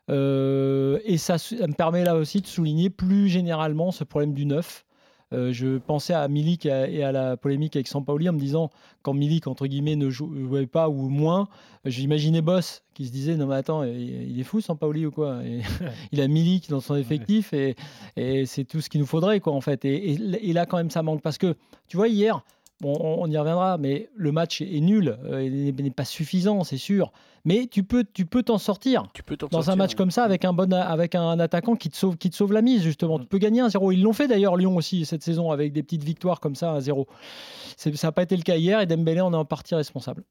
Euh, 0.08 0.98
et 1.04 1.18
ça, 1.18 1.38
ça 1.38 1.66
me 1.66 1.74
permet 1.74 2.04
là 2.04 2.16
aussi 2.16 2.40
de 2.40 2.46
souligner 2.46 2.90
plus 2.90 3.28
généralement 3.28 3.90
ce 3.92 4.04
problème 4.04 4.32
du 4.32 4.46
neuf. 4.46 4.84
Euh, 5.32 5.52
je 5.52 5.78
pensais 5.78 6.12
à 6.12 6.26
Milik 6.26 6.66
et 6.66 6.72
à, 6.72 6.88
et 6.90 7.02
à 7.04 7.12
la 7.12 7.36
polémique 7.36 7.76
avec 7.76 7.86
Sampaoli 7.86 8.28
en 8.28 8.32
me 8.32 8.38
disant 8.40 8.70
quand 9.02 9.14
Milik 9.14 9.46
entre 9.46 9.66
guillemets 9.68 9.94
ne 9.94 10.10
jou- 10.10 10.34
jouait 10.34 10.66
pas 10.66 10.88
ou 10.88 11.08
moins, 11.08 11.48
j'imaginais 11.84 12.42
Boss 12.42 12.82
qui 12.94 13.06
se 13.06 13.12
disait 13.12 13.36
non 13.36 13.46
mais 13.46 13.54
attends 13.54 13.84
il, 13.84 14.38
est 14.40 14.44
fou 14.44 14.60
Sampaoli 14.60 15.06
ou 15.06 15.12
quoi? 15.12 15.44
Et 15.44 15.60
Il 16.12 16.20
a 16.20 16.26
Milik 16.26 16.68
dans 16.68 16.80
son 16.80 16.96
effectif 16.96 17.52
et, 17.52 17.76
et 18.16 18.44
c'est 18.44 18.64
tout 18.64 18.80
ce 18.80 18.88
qu'il 18.90 19.00
nous 19.00 19.06
faudrait 19.06 19.38
quoi 19.40 19.52
en 19.52 19.60
fait. 19.60 19.84
Et 19.84 20.16
là 20.52 20.66
quand 20.66 20.78
même 20.78 20.90
ça 20.90 21.02
manque. 21.02 21.22
Parce 21.22 21.38
que 21.38 21.54
tu 21.86 21.96
vois 21.96 22.08
hier 22.08 22.42
Bon, 22.80 22.96
on, 22.98 23.22
on 23.22 23.26
y 23.30 23.36
reviendra, 23.36 23.76
mais 23.78 24.08
le 24.14 24.32
match 24.32 24.62
est 24.62 24.80
nul, 24.80 25.18
euh, 25.24 25.42
il 25.44 25.74
n'est- 25.74 25.90
pas 25.90 26.04
suffisant, 26.06 26.64
c'est 26.64 26.78
sûr. 26.78 27.12
Mais 27.44 27.66
tu 27.66 27.82
peux, 27.84 28.04
tu 28.04 28.24
peux 28.26 28.42
t'en 28.42 28.58
sortir. 28.58 29.04
Tu 29.14 29.22
peux 29.22 29.36
t'en 29.36 29.48
dans 29.48 29.70
un 29.70 29.76
match 29.76 29.94
comme 29.94 30.10
ça 30.10 30.24
avec 30.24 30.44
un 30.44 30.52
bon 30.52 30.72
avec 30.72 31.14
un 31.14 31.38
attaquant 31.40 31.74
qui 31.76 31.88
te 31.90 31.96
sauve 31.96 32.16
qui 32.16 32.30
te 32.30 32.36
sauve 32.36 32.52
la 32.52 32.62
mise 32.62 32.82
justement. 32.82 33.18
Tu 33.18 33.26
peux 33.26 33.38
gagner 33.38 33.60
un 33.60 33.68
0 33.68 33.92
ils 33.92 34.02
l'ont 34.02 34.12
fait 34.12 34.28
d'ailleurs 34.28 34.56
Lyon 34.56 34.76
aussi 34.76 35.04
cette 35.04 35.22
saison 35.22 35.50
avec 35.50 35.72
des 35.72 35.82
petites 35.82 36.04
victoires 36.04 36.40
comme 36.40 36.54
ça 36.54 36.72
à 36.74 36.80
0 36.80 37.06
ça 37.76 37.90
n'a 38.02 38.12
pas 38.12 38.22
été 38.22 38.36
le 38.36 38.42
cas 38.42 38.56
hier 38.56 38.80
et 38.80 38.86
Dembélé 38.86 39.20
en 39.22 39.32
est 39.32 39.36
en 39.36 39.44
partie 39.46 39.74
responsable. 39.74 40.22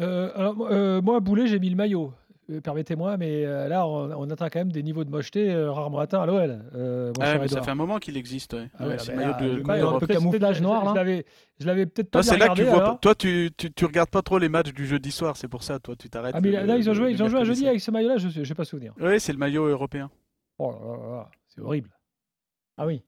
Euh, 0.00 0.30
alors, 0.34 0.56
euh, 0.70 1.02
moi, 1.02 1.20
boulet, 1.20 1.46
j'ai 1.46 1.58
mis 1.58 1.68
le 1.70 1.76
maillot. 1.76 2.12
Euh, 2.52 2.60
Permettez-moi, 2.60 3.16
mais 3.16 3.44
euh, 3.44 3.68
là, 3.68 3.86
on, 3.86 4.10
on 4.12 4.30
atteint 4.30 4.48
quand 4.50 4.60
même 4.60 4.72
des 4.72 4.82
niveaux 4.82 5.04
de 5.04 5.10
mocheté 5.10 5.50
euh, 5.52 5.70
rarement 5.72 5.98
atteints 5.98 6.20
à 6.22 6.26
l'OL. 6.26 6.62
euh, 6.74 7.12
Ah, 7.20 7.26
ça 7.38 7.44
Edouard. 7.44 7.64
fait 7.64 7.70
un 7.70 7.74
moment 7.74 7.98
qu'il 7.98 8.16
existe. 8.16 8.52
ouais. 8.54 8.68
Ah 8.78 8.84
Ouais, 8.84 8.88
ouais, 8.90 8.98
c'est 8.98 9.14
bah, 9.16 9.22
de 9.22 9.28
un 9.28 9.32
peu 9.32 10.06
c'était- 10.06 10.60
noir, 10.62 10.82
je 10.82 10.86
là. 10.86 10.94
l'avais- 10.94 11.24
Je 11.60 11.66
l'avais 11.66 11.86
peut-être 11.86 12.10
pas 12.10 12.22
c'est 12.22 12.36
là 12.38 12.48
que 12.48 12.54
tu 12.54 12.62
regardé, 12.62 12.64
vois. 12.64 12.82
alors. 12.82 12.92
pas- 12.94 12.98
Toi, 13.00 13.14
tu, 13.14 13.50
tu, 13.56 13.72
tu 13.72 13.84
regardes 13.84 14.10
pas 14.10 14.22
trop 14.22 14.38
les 14.38 14.48
matchs 14.48 14.72
du 14.72 14.86
jeudi 14.86 15.10
soir, 15.12 15.36
c'est 15.36 15.48
pour 15.48 15.62
ça. 15.62 15.78
Toi, 15.78 15.94
tu 15.96 16.08
t'arrêtes. 16.10 16.34
Ah, 16.36 16.40
mais 16.40 16.50
là, 16.50 16.76
ils 16.76 16.88
ont 16.90 16.94
joué, 16.94 17.10
ils 17.12 17.22
ont 17.22 17.28
joué 17.28 17.36
un 17.36 17.42
mercredi 17.42 17.60
jeudi 17.60 17.68
avec 17.68 17.80
ce 17.80 17.90
maillot-là, 17.90 18.16
je 18.18 18.40
n'ai 18.40 18.54
pas 18.54 18.64
souvenir. 18.64 18.92
Oui, 19.00 19.18
c'est 19.20 19.32
le 19.32 19.38
maillot 19.38 19.64
européen. 19.66 20.10
Oh 20.58 20.70
là 20.70 20.78
là 20.78 20.96
là 20.96 21.12
là, 21.16 21.30
c'est 21.48 21.60
horrible. 21.60 21.90
ah 22.78 22.86
oui 22.86 23.02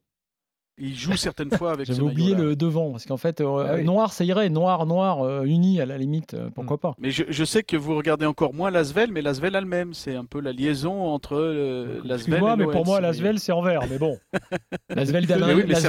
Il 0.76 0.96
joue 0.96 1.16
certaines 1.16 1.52
fois 1.52 1.70
avec 1.72 1.86
j'avais 1.88 2.00
oublié 2.00 2.34
le 2.34 2.56
devant 2.56 2.90
parce 2.90 3.06
qu'en 3.06 3.16
fait 3.16 3.40
euh, 3.40 3.66
Ah 3.68 3.74
oui. 3.76 3.84
noir 3.84 4.12
ça 4.12 4.24
irait 4.24 4.48
noir 4.48 4.86
noir 4.86 5.22
euh, 5.22 5.44
uni 5.44 5.80
à 5.80 5.86
la 5.86 5.98
limite 5.98 6.34
euh, 6.34 6.50
pourquoi 6.52 6.78
pas 6.78 6.94
Mais 6.98 7.10
je, 7.12 7.22
je 7.28 7.44
sais 7.44 7.62
que 7.62 7.76
vous 7.76 7.96
regardez 7.96 8.26
encore 8.26 8.54
moins 8.54 8.72
Lasvel, 8.72 9.12
mais 9.12 9.22
Lasvel 9.22 9.54
a 9.54 9.60
le 9.60 9.68
même. 9.68 9.94
C'est 9.94 10.16
un 10.16 10.24
peu 10.24 10.40
la 10.40 10.50
liaison 10.52 11.04
entre 11.06 11.36
euh, 11.36 12.00
Lasvel 12.04 12.42
et 12.42 12.56
mais 12.56 12.66
pour 12.66 12.84
moi, 12.84 13.00
l'Asvel, 13.00 13.38
c'est 13.38 13.52
en 13.52 13.62
vert. 13.62 13.82
Mais 13.88 13.98
bon, 13.98 14.18
Lasvel 14.88 15.26
que 15.26 15.32
n'aurait 15.34 15.80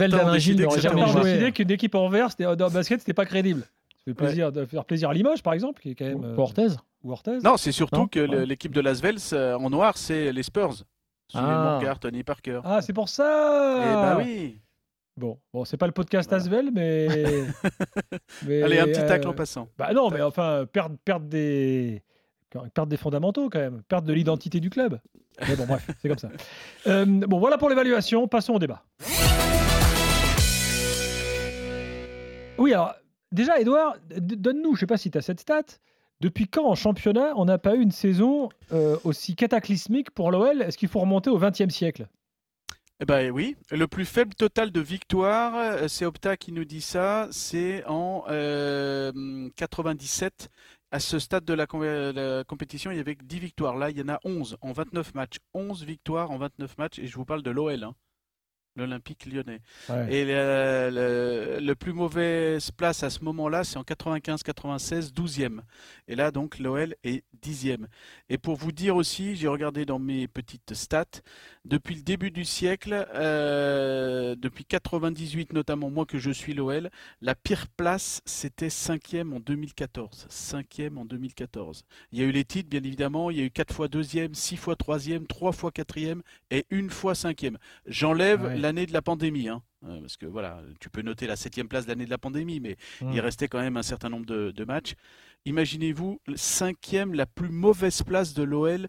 jamais 0.81 1.03
en 1.03 1.07
j'ai 1.07 1.13
joué 1.13 1.23
décidé 1.23 1.51
qu'une 1.51 1.71
équipe 1.71 1.95
en 1.95 2.09
vert, 2.09 2.29
c'était, 2.29 2.43
dans 2.55 2.67
le 2.67 2.73
basket, 2.73 2.99
c'était 2.99 3.13
pas 3.13 3.25
crédible. 3.25 3.61
Ça 3.61 4.03
fait 4.05 4.13
plaisir 4.13 4.51
de 4.51 4.65
faire 4.65 4.85
plaisir 4.85 5.09
à 5.09 5.13
Limoges, 5.15 5.41
par 5.41 5.53
exemple, 5.53 5.81
qui 5.81 5.91
est 5.91 5.95
quand 5.95 6.05
même. 6.05 6.37
Orthez 6.37 6.67
ou 7.03 7.11
Orthez. 7.11 7.39
Non, 7.43 7.57
c'est 7.57 7.71
surtout 7.71 8.05
que 8.05 8.19
l'équipe 8.19 8.73
de 8.73 8.81
Lasvel, 8.81 9.17
en 9.33 9.69
noir, 9.71 9.97
c'est 9.97 10.31
les 10.31 10.43
Spurs. 10.43 10.83
Suivez 11.27 11.43
Ah. 11.47 11.79
Tony 11.99 12.23
Parker. 12.23 12.59
Ah, 12.63 12.81
c'est 12.83 12.93
pour 12.93 13.09
ça 13.09 13.79
Eh 13.81 13.93
bah 13.95 14.17
oui. 14.23 14.59
Bon, 15.17 15.39
bon 15.53 15.63
c'est 15.63 15.77
pas 15.77 15.85
le 15.85 15.93
podcast 15.93 16.29
Voilà. 16.29 16.43
Asvel, 16.43 16.71
mais. 16.73 17.07
mais, 18.45 18.63
Allez, 18.63 18.79
un 18.79 18.85
petit 18.85 19.05
tacle 19.05 19.27
euh, 19.27 19.31
en 19.31 19.33
passant. 19.33 19.69
Bah 19.77 19.93
non, 19.93 20.09
mais 20.09 20.21
enfin, 20.21 20.65
perdre, 20.71 20.97
perdre, 21.05 21.27
des... 21.27 22.03
perdre 22.49 22.87
des 22.87 22.97
fondamentaux 22.97 23.49
quand 23.49 23.59
même, 23.59 23.81
perdre 23.87 24.07
de 24.07 24.13
l'identité 24.13 24.59
du 24.59 24.69
club. 24.69 24.99
Mais 25.47 25.55
bon, 25.55 25.65
bref, 25.65 25.89
c'est 26.01 26.09
comme 26.09 26.17
ça. 26.17 26.29
Euh, 26.87 27.05
bon, 27.05 27.39
voilà 27.39 27.57
pour 27.57 27.69
l'évaluation, 27.69 28.27
passons 28.27 28.53
au 28.53 28.59
débat. 28.59 28.83
Oui, 32.59 32.73
alors, 32.73 32.93
déjà, 33.31 33.59
Edouard, 33.59 33.97
donne-nous, 34.15 34.75
je 34.75 34.81
sais 34.81 34.85
pas 34.85 34.97
si 34.97 35.09
tu 35.09 35.17
as 35.17 35.21
cette 35.21 35.39
stat, 35.39 35.63
depuis 36.21 36.47
quand 36.47 36.65
en 36.65 36.75
championnat 36.75 37.33
on 37.37 37.45
n'a 37.45 37.57
pas 37.57 37.75
eu 37.75 37.81
une 37.81 37.91
saison 37.91 38.49
euh, 38.71 38.97
aussi 39.03 39.35
cataclysmique 39.35 40.11
pour 40.11 40.31
l'OL 40.31 40.61
Est-ce 40.61 40.77
qu'il 40.77 40.89
faut 40.89 40.99
remonter 40.99 41.31
au 41.31 41.39
XXe 41.39 41.73
siècle? 41.73 42.07
Eh 43.01 43.05
ben 43.05 43.29
oui, 43.31 43.57
le 43.71 43.87
plus 43.87 44.05
faible 44.05 44.33
total 44.35 44.71
de 44.71 44.79
victoires, 44.79 45.53
euh, 45.55 45.87
c'est 45.89 46.05
Opta 46.05 46.37
qui 46.37 46.51
nous 46.53 46.63
dit 46.63 46.79
ça, 46.81 47.27
c'est 47.31 47.83
en 47.87 48.23
euh, 48.29 49.49
97. 49.55 50.49
À 50.91 50.99
ce 51.01 51.19
stade 51.19 51.43
de 51.43 51.53
la, 51.53 51.67
com- 51.67 51.83
la 51.83 52.43
compétition, 52.45 52.91
il 52.91 52.97
y 52.97 52.99
avait 53.01 53.15
10 53.21 53.39
victoires. 53.39 53.75
Là, 53.75 53.89
il 53.89 53.97
y 53.97 54.01
en 54.01 54.07
a 54.09 54.19
11 54.23 54.57
en 54.61 54.71
29 54.71 55.13
matchs. 55.13 55.37
11 55.53 55.83
victoires 55.83 56.31
en 56.31 56.37
29 56.37 56.77
matchs. 56.77 56.99
Et 56.99 57.07
je 57.07 57.15
vous 57.17 57.25
parle 57.25 57.43
de 57.43 57.51
l'OL, 57.51 57.83
hein, 57.83 57.95
l'Olympique 58.75 59.25
lyonnais. 59.25 59.61
Et 60.07 60.25
le, 60.25 60.89
le- 60.91 61.59
le 61.65 61.75
plus 61.75 61.93
mauvaise 61.93 62.71
place 62.71 63.03
à 63.03 63.09
ce 63.09 63.23
moment-là, 63.23 63.63
c'est 63.63 63.77
en 63.77 63.83
95-96, 63.83 65.11
12e. 65.13 65.61
Et 66.07 66.15
là, 66.15 66.31
donc, 66.31 66.59
l'OL 66.59 66.95
est 67.03 67.23
10e. 67.41 67.87
Et 68.29 68.37
pour 68.37 68.55
vous 68.55 68.71
dire 68.71 68.95
aussi, 68.95 69.35
j'ai 69.35 69.47
regardé 69.47 69.85
dans 69.85 69.99
mes 69.99 70.27
petites 70.27 70.73
stats, 70.73 71.05
depuis 71.63 71.95
le 71.95 72.01
début 72.01 72.31
du 72.31 72.45
siècle, 72.45 73.07
euh, 73.15 74.35
depuis 74.37 74.65
98 74.65 75.53
notamment, 75.53 75.89
moi 75.89 76.05
que 76.05 76.17
je 76.19 76.31
suis 76.31 76.53
l'OL, 76.53 76.89
la 77.21 77.35
pire 77.35 77.67
place, 77.67 78.21
c'était 78.25 78.69
5e 78.69 79.33
en 79.33 79.39
2014. 79.39 80.27
5e 80.29 80.97
en 80.97 81.05
2014. 81.05 81.83
Il 82.11 82.19
y 82.19 82.21
a 82.23 82.25
eu 82.25 82.31
les 82.31 82.45
titres, 82.45 82.69
bien 82.69 82.83
évidemment, 82.83 83.29
il 83.31 83.37
y 83.37 83.41
a 83.41 83.43
eu 83.45 83.51
4 83.51 83.73
fois 83.73 83.87
2e, 83.87 84.33
6 84.33 84.57
fois 84.57 84.75
3e, 84.75 85.25
3 85.27 85.51
fois 85.51 85.71
4e 85.71 86.21
et 86.51 86.65
une 86.69 86.89
fois 86.89 87.15
5e. 87.15 87.55
J'enlève 87.85 88.41
Ah 88.43 88.47
ouais. 88.49 88.57
L'année 88.65 88.85
de 88.85 88.93
la 88.93 89.01
pandémie, 89.01 89.47
hein, 89.47 89.61
euh, 89.85 89.99
parce 90.01 90.17
que 90.17 90.25
voilà, 90.25 90.61
tu 90.79 90.89
peux 90.89 91.01
noter 91.01 91.27
la 91.27 91.35
7e 91.35 91.67
place 91.67 91.85
de 91.85 91.89
l'année 91.89 92.05
de 92.05 92.09
la 92.09 92.17
pandémie, 92.17 92.59
mais 92.59 92.75
il 93.13 93.19
restait 93.21 93.47
quand 93.47 93.59
même 93.61 93.77
un 93.77 93.83
certain 93.83 94.09
nombre 94.09 94.25
de, 94.25 94.51
de 94.51 94.65
matchs. 94.65 94.93
Imaginez-vous, 95.45 96.19
cinquième, 96.35 97.13
la 97.13 97.25
plus 97.25 97.49
mauvaise 97.49 98.01
place 98.03 98.33
de 98.33 98.43
l'OL 98.43 98.87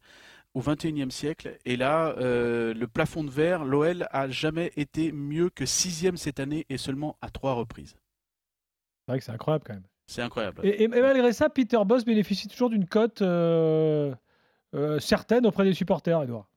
au 0.54 0.60
21e 0.62 1.10
siècle. 1.10 1.58
Et 1.66 1.76
là, 1.76 2.14
euh, 2.18 2.72
le 2.72 2.86
plafond 2.88 3.22
de 3.24 3.30
verre, 3.30 3.64
l'OL 3.64 4.06
a 4.10 4.28
jamais 4.30 4.72
été 4.76 5.12
mieux 5.12 5.50
que 5.50 5.66
sixième 5.66 6.16
cette 6.16 6.40
année 6.40 6.64
et 6.70 6.78
seulement 6.78 7.16
à 7.20 7.28
trois 7.30 7.52
reprises. 7.52 7.94
C'est 9.06 9.12
vrai 9.12 9.18
que 9.18 9.24
c'est 9.24 9.32
incroyable 9.32 9.64
quand 9.66 9.74
même. 9.74 9.86
C'est 10.06 10.22
incroyable. 10.22 10.60
Et, 10.64 10.68
et- 10.68 10.84
et 10.84 10.88
malgré 10.88 11.32
ça, 11.32 11.50
Peter 11.50 11.78
Boss 11.84 12.04
bénéficie 12.04 12.48
toujours 12.48 12.70
d'une 12.70 12.86
cote 12.86 13.20
euh, 13.22 14.14
euh, 14.74 14.98
certaine 14.98 15.46
auprès 15.46 15.64
des 15.64 15.74
supporters, 15.74 16.22
Edouard. 16.22 16.48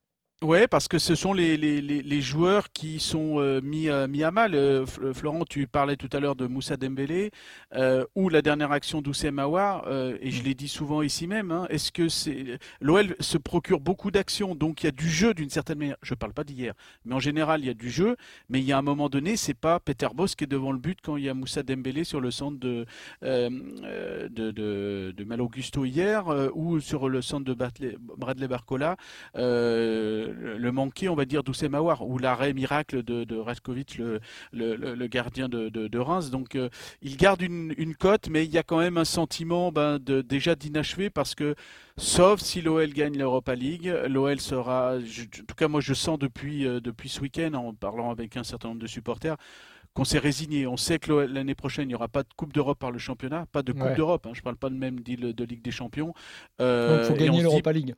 Ouais, 0.42 0.70
parce 0.70 0.88
que 0.88 1.00
ce 1.00 1.16
sont 1.16 1.34
les, 1.34 1.58
les, 1.58 1.82
les, 1.82 2.02
les 2.02 2.22
joueurs 2.22 2.72
qui 2.72 3.00
sont 3.02 3.42
euh, 3.42 3.60
mis, 3.60 3.90
à- 3.90 4.08
mis 4.08 4.24
à 4.24 4.32
mal. 4.32 4.56
Euh, 4.56 4.86
F- 4.86 5.14
Florent, 5.14 5.44
tu 5.44 5.68
parlais 5.68 5.98
tout 5.98 6.08
à 6.14 6.22
l'heure 6.22 6.38
de 6.38 6.48
Moussa 6.48 6.78
Dembélé 6.78 7.32
euh, 7.76 8.06
ou 8.16 8.30
la 8.30 8.42
dernière 8.42 8.72
action 8.72 9.02
d'Oussem 9.02 9.38
Aouar, 9.38 9.84
euh, 9.88 10.18
et 10.22 10.32
je 10.32 10.42
l'ai 10.44 10.54
dit 10.56 10.70
souvent 10.70 11.02
ici 11.02 11.28
même. 11.28 11.52
hein, 11.52 11.68
Est-ce 11.70 11.92
que 11.92 12.08
c'est 12.08 12.58
l'OL 12.80 13.18
se 13.20 13.38
procure 13.38 13.82
beaucoup 13.82 14.12
d'actions, 14.12 14.56
donc 14.56 14.82
il 14.82 14.86
y 14.86 14.88
a 14.88 14.92
du 14.94 15.10
jeu 15.10 15.34
d'une 15.34 15.50
certaine 15.50 15.78
manière. 15.80 15.98
Je 16.04 16.14
parle 16.14 16.32
pas 16.32 16.46
d'hier, 16.46 16.74
mais 17.04 17.16
en 17.16 17.20
général 17.20 17.60
il 17.60 17.68
y 17.68 17.70
a 17.70 17.74
du 17.74 17.90
jeu. 17.90 18.16
Mais 18.48 18.60
il 18.60 18.66
y 18.66 18.72
a 18.72 18.78
un 18.78 18.82
moment 18.82 19.10
donné, 19.10 19.36
c'est 19.36 19.54
pas 19.54 19.82
Peter 19.82 20.08
Boss 20.16 20.36
qui 20.36 20.46
est 20.46 20.48
devant 20.48 20.72
le 20.72 20.80
but 20.80 21.00
quand 21.04 21.18
il 21.18 21.26
y 21.26 21.30
a 21.30 21.34
Moussa 21.34 21.64
Dembélé 21.64 22.06
sur 22.06 22.22
le 22.22 22.32
centre 22.32 22.58
de 22.60 22.86
euh, 23.24 23.50
euh, 23.84 24.30
de, 24.30 24.52
de, 24.52 25.14
de 25.18 25.24
Mal 25.26 25.42
Augusto 25.42 25.84
hier 25.84 26.30
euh, 26.30 26.48
ou 26.54 26.80
sur 26.80 27.10
le 27.10 27.22
centre 27.22 27.44
de 27.44 27.54
Bradley, 27.54 27.98
Bradley 28.00 28.48
Barcola 28.48 28.96
euh, 29.36 30.28
le- 30.32 30.58
le 30.58 30.72
manqué, 30.72 31.10
on 31.10 31.16
va 31.16 31.26
dire, 31.26 31.44
d'Oussem 31.44 31.74
Aouar, 31.76 32.08
ou 32.08 32.18
l'arrêt 32.18 32.54
miracle 32.54 33.04
de, 33.04 33.24
de 33.24 33.36
Raskovic, 33.38 33.98
le, 33.98 34.20
le, 34.52 34.76
le- 34.76 34.96
le 34.96 35.08
gardien 35.08 35.50
de, 35.50 35.70
de- 35.70 35.88
de 35.88 36.00
Reims. 36.00 36.30
Donc, 36.30 36.56
euh, 36.56 36.70
il 37.02 37.18
garde 37.18 37.42
une, 37.42 37.74
une 37.78 37.96
cote, 37.96 38.30
mais 38.30 38.46
il 38.46 38.52
y 38.52 38.58
a 38.58 38.64
quand 38.64 38.80
même 38.80 38.98
un 38.98 39.06
sentiment 39.06 39.72
ben, 39.72 40.00
de, 40.00 40.22
déjà 40.22 40.56
d'inachevé 40.56 41.10
parce 41.10 41.36
que, 41.36 41.56
sauf 41.98 42.40
si 42.42 42.62
l'OL 42.62 42.90
gagne 42.94 43.18
l'Europa 43.18 43.56
League, 43.56 43.94
l'OL 44.08 44.40
sera, 44.40 45.00
je- 45.00 45.24
en 45.24 45.46
tout 45.48 45.56
cas, 45.56 45.68
moi, 45.68 45.82
je 45.82 45.94
sens 45.94 46.18
depuis, 46.20 46.66
euh, 46.68 46.80
depuis 46.80 47.10
ce 47.10 47.22
week-end, 47.22 47.54
en 47.54 47.74
parlant 47.74 48.12
avec 48.12 48.38
un 48.38 48.44
certain 48.44 48.70
nombre 48.70 48.82
de 48.82 48.88
supporters, 48.88 49.38
qu'on 49.96 50.04
s'est 50.06 50.20
résigné. 50.20 50.68
On 50.68 50.78
sait 50.78 51.00
que 51.00 51.12
l'année 51.12 51.56
prochaine, 51.56 51.86
il 51.86 51.88
n'y 51.90 51.96
aura 51.96 52.08
pas 52.08 52.22
de 52.22 52.30
Coupe 52.36 52.54
d'Europe 52.54 52.78
par 52.78 52.92
le 52.92 53.00
championnat, 53.00 53.48
pas 53.52 53.64
de 53.64 53.72
Coupe 53.72 53.82
Ouais. 53.84 53.96
d'Europe. 53.96 54.28
hein, 54.28 54.32
je 54.34 54.40
ne 54.40 54.44
parle 54.44 54.56
pas 54.56 54.70
de 54.70 54.76
même 54.76 55.00
de 55.00 55.44
Ligue 55.46 55.64
des 55.64 55.72
Champions. 55.72 56.08
Donc 56.08 56.16
Euh, 56.62 57.00
il 57.02 57.08
faut 57.08 57.14
on 57.14 57.18
gagner 57.18 57.38
dit, 57.38 57.42
l'Europa 57.44 57.72
League. 57.74 57.96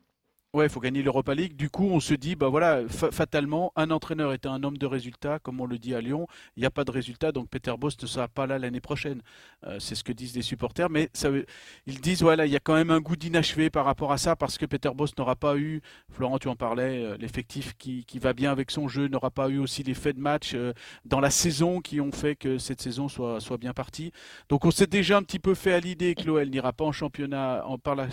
Ouais, 0.54 0.66
il 0.66 0.70
faut 0.70 0.82
gagner 0.82 1.02
l'Europa 1.02 1.34
League. 1.34 1.56
Du 1.56 1.70
coup, 1.70 1.88
on 1.90 2.02
se 2.02 2.14
dit, 2.14 2.36
bah 2.36 2.50
voilà, 2.50 2.82
fa- 2.90 3.10
fatalement, 3.10 3.72
un 3.78 3.90
entraîneur 3.90 4.34
est 4.34 4.46
un 4.46 4.62
homme 4.66 4.78
de 4.78 4.86
résultats, 4.86 5.40
comme 5.40 5.62
on 5.62 5.66
le 5.66 5.78
dit 5.80 5.96
à 5.96 6.02
Lyon. 6.02 6.28
Il 6.58 6.60
n'y 6.60 6.66
a 6.66 6.70
pas 6.70 6.84
de 6.84 6.92
résultats, 6.92 7.32
donc 7.32 7.48
Peter 7.48 7.74
Boss 7.80 7.96
ne 8.02 8.06
sera 8.06 8.28
pas 8.28 8.48
là 8.48 8.60
l'année 8.60 8.82
prochaine. 8.82 9.22
Euh, 9.66 9.80
c'est 9.80 9.96
ce 9.96 10.04
que 10.04 10.12
disent 10.12 10.36
les 10.36 10.42
supporters, 10.42 10.90
mais 10.90 11.10
ils 11.88 12.02
disent, 12.02 12.22
voilà, 12.22 12.46
il 12.46 12.52
y 12.52 12.58
a 12.58 12.60
quand 12.60 12.74
même 12.74 12.92
un 12.92 13.00
goût 13.00 13.16
d'inachevé 13.16 13.70
par 13.70 13.86
rapport 13.86 14.12
à 14.12 14.18
ça, 14.18 14.36
parce 14.36 14.58
que 14.58 14.66
Peter 14.66 14.90
Boss 14.94 15.18
n'aura 15.18 15.38
pas 15.38 15.56
eu, 15.56 15.80
Florent, 16.12 16.38
tu 16.38 16.50
en 16.50 16.58
parlais, 16.58 17.02
euh, 17.02 17.16
l'effectif 17.18 17.74
qui, 17.78 18.04
qui 18.04 18.20
va 18.20 18.34
bien 18.34 18.52
avec 18.52 18.72
son 18.72 18.90
jeu, 18.90 19.08
n'aura 19.08 19.32
pas 19.32 19.48
eu 19.48 19.58
aussi 19.58 19.84
les 19.84 19.94
faits 19.94 20.18
de 20.18 20.22
match 20.22 20.52
euh, 20.54 20.74
dans 21.06 21.22
la 21.22 21.30
saison 21.30 21.80
qui 21.80 22.02
ont 22.02 22.12
fait 22.12 22.36
que 22.36 22.58
cette 22.58 22.82
saison 22.82 23.08
soit, 23.08 23.40
soit 23.40 23.58
bien 23.58 23.72
partie. 23.72 24.12
Donc 24.50 24.66
on 24.66 24.72
s'est 24.72 24.88
déjà 24.88 25.16
un 25.16 25.24
petit 25.24 25.40
peu 25.40 25.56
fait 25.56 25.72
à 25.72 25.80
l'idée 25.80 26.14
que 26.14 26.24
l'OL 26.24 26.50
n'ira 26.50 26.74
pas 26.74 26.84
en 26.84 26.92
championnat, 26.92 27.64
par, 27.84 27.96
la- 27.96 28.10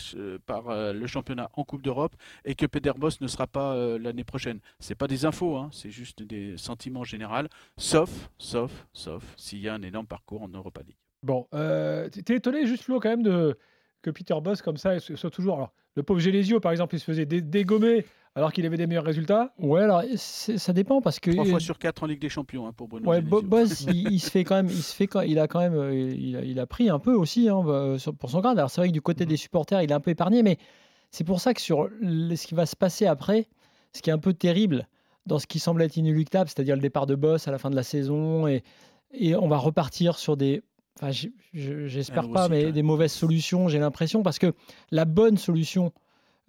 par 0.46 0.92
le 0.92 1.06
championnat 1.08 1.50
en 1.54 1.64
Coupe 1.64 1.82
d'Europe 1.82 2.14
et 2.44 2.54
que 2.54 2.66
Peter 2.66 2.92
Boss 2.96 3.20
ne 3.20 3.26
sera 3.26 3.46
pas 3.46 3.74
euh, 3.74 3.98
l'année 3.98 4.24
prochaine. 4.24 4.60
C'est 4.78 4.94
pas 4.94 5.06
des 5.06 5.24
infos, 5.24 5.56
hein, 5.56 5.68
c'est 5.72 5.90
juste 5.90 6.22
des 6.22 6.56
sentiments 6.56 7.04
généraux, 7.04 7.46
sauf, 7.76 8.30
sauf, 8.38 8.86
sauf 8.92 9.22
s'il 9.36 9.60
y 9.60 9.68
a 9.68 9.74
un 9.74 9.82
énorme 9.82 10.06
parcours 10.06 10.42
en 10.42 10.48
Europa 10.48 10.80
League. 10.86 10.96
Bon, 11.22 11.46
euh, 11.54 12.08
t'es 12.08 12.36
étonné 12.36 12.66
juste 12.66 12.84
Flo 12.84 13.00
quand 13.00 13.08
même 13.10 13.22
de 13.22 13.56
que 14.02 14.10
Peter 14.10 14.34
Boss 14.42 14.62
comme 14.62 14.76
ça 14.76 14.98
soit 15.00 15.30
toujours. 15.30 15.56
Alors, 15.56 15.72
le 15.96 16.02
pauvre 16.04 16.20
Genesio 16.20 16.60
par 16.60 16.70
exemple, 16.72 16.94
il 16.94 17.00
se 17.00 17.04
faisait 17.04 17.26
dé- 17.26 17.42
dégommer 17.42 18.06
alors 18.36 18.52
qu'il 18.52 18.64
avait 18.66 18.76
des 18.76 18.86
meilleurs 18.86 19.04
résultats. 19.04 19.52
Ouais, 19.58 19.82
alors 19.82 20.04
ça 20.16 20.72
dépend 20.72 21.00
parce 21.02 21.18
que 21.18 21.32
Trois 21.32 21.44
fois 21.44 21.58
sur 21.58 21.76
quatre 21.76 22.04
en 22.04 22.06
Ligue 22.06 22.20
des 22.20 22.28
Champions 22.28 22.68
hein, 22.68 22.72
pour 22.72 22.86
Bruno 22.86 23.08
Ouais, 23.10 23.20
Bo-. 23.20 23.42
Boss, 23.42 23.80
il, 23.88 24.12
il 24.12 24.20
se 24.20 24.30
fait 24.30 24.44
quand 24.44 24.54
même, 24.54 24.66
il 24.68 24.80
se 24.82 24.94
fait 24.94 25.08
quand, 25.08 25.22
il 25.22 25.40
a 25.40 25.48
quand 25.48 25.58
même, 25.58 25.74
euh, 25.74 25.92
il 25.92 26.36
a, 26.36 26.42
il 26.42 26.60
a 26.60 26.66
pris 26.66 26.88
un 26.88 27.00
peu 27.00 27.12
aussi 27.14 27.48
hein, 27.48 27.60
bah, 27.64 27.98
sur- 27.98 28.14
pour 28.14 28.30
son 28.30 28.38
grade. 28.40 28.56
Alors 28.56 28.70
c'est 28.70 28.80
vrai 28.80 28.88
que 28.88 28.92
du 28.94 29.02
côté 29.02 29.26
des 29.26 29.36
supporters, 29.36 29.82
il 29.82 29.90
est 29.90 29.94
un 29.94 29.98
peu 30.00 30.12
épargné, 30.12 30.44
mais 30.44 30.56
c'est 31.10 31.24
pour 31.24 31.40
ça 31.40 31.54
que 31.54 31.60
sur 31.60 31.88
ce 32.00 32.46
qui 32.46 32.54
va 32.54 32.66
se 32.66 32.76
passer 32.76 33.06
après, 33.06 33.48
ce 33.92 34.02
qui 34.02 34.10
est 34.10 34.12
un 34.12 34.18
peu 34.18 34.34
terrible 34.34 34.88
dans 35.26 35.38
ce 35.38 35.46
qui 35.46 35.58
semble 35.58 35.82
être 35.82 35.96
inéluctable, 35.96 36.48
c'est-à-dire 36.48 36.74
le 36.74 36.82
départ 36.82 37.06
de 37.06 37.14
Boss 37.14 37.48
à 37.48 37.50
la 37.50 37.58
fin 37.58 37.70
de 37.70 37.76
la 37.76 37.82
saison, 37.82 38.46
et, 38.46 38.62
et 39.12 39.34
on 39.36 39.48
va 39.48 39.58
repartir 39.58 40.18
sur 40.18 40.36
des, 40.36 40.62
enfin, 41.00 41.10
j'espère 41.52 42.30
pas, 42.30 42.48
mais 42.48 42.72
des 42.72 42.82
mauvaises 42.82 43.12
solutions. 43.12 43.68
J'ai 43.68 43.78
l'impression 43.78 44.22
parce 44.22 44.38
que 44.38 44.54
la 44.90 45.04
bonne 45.04 45.36
solution, 45.36 45.92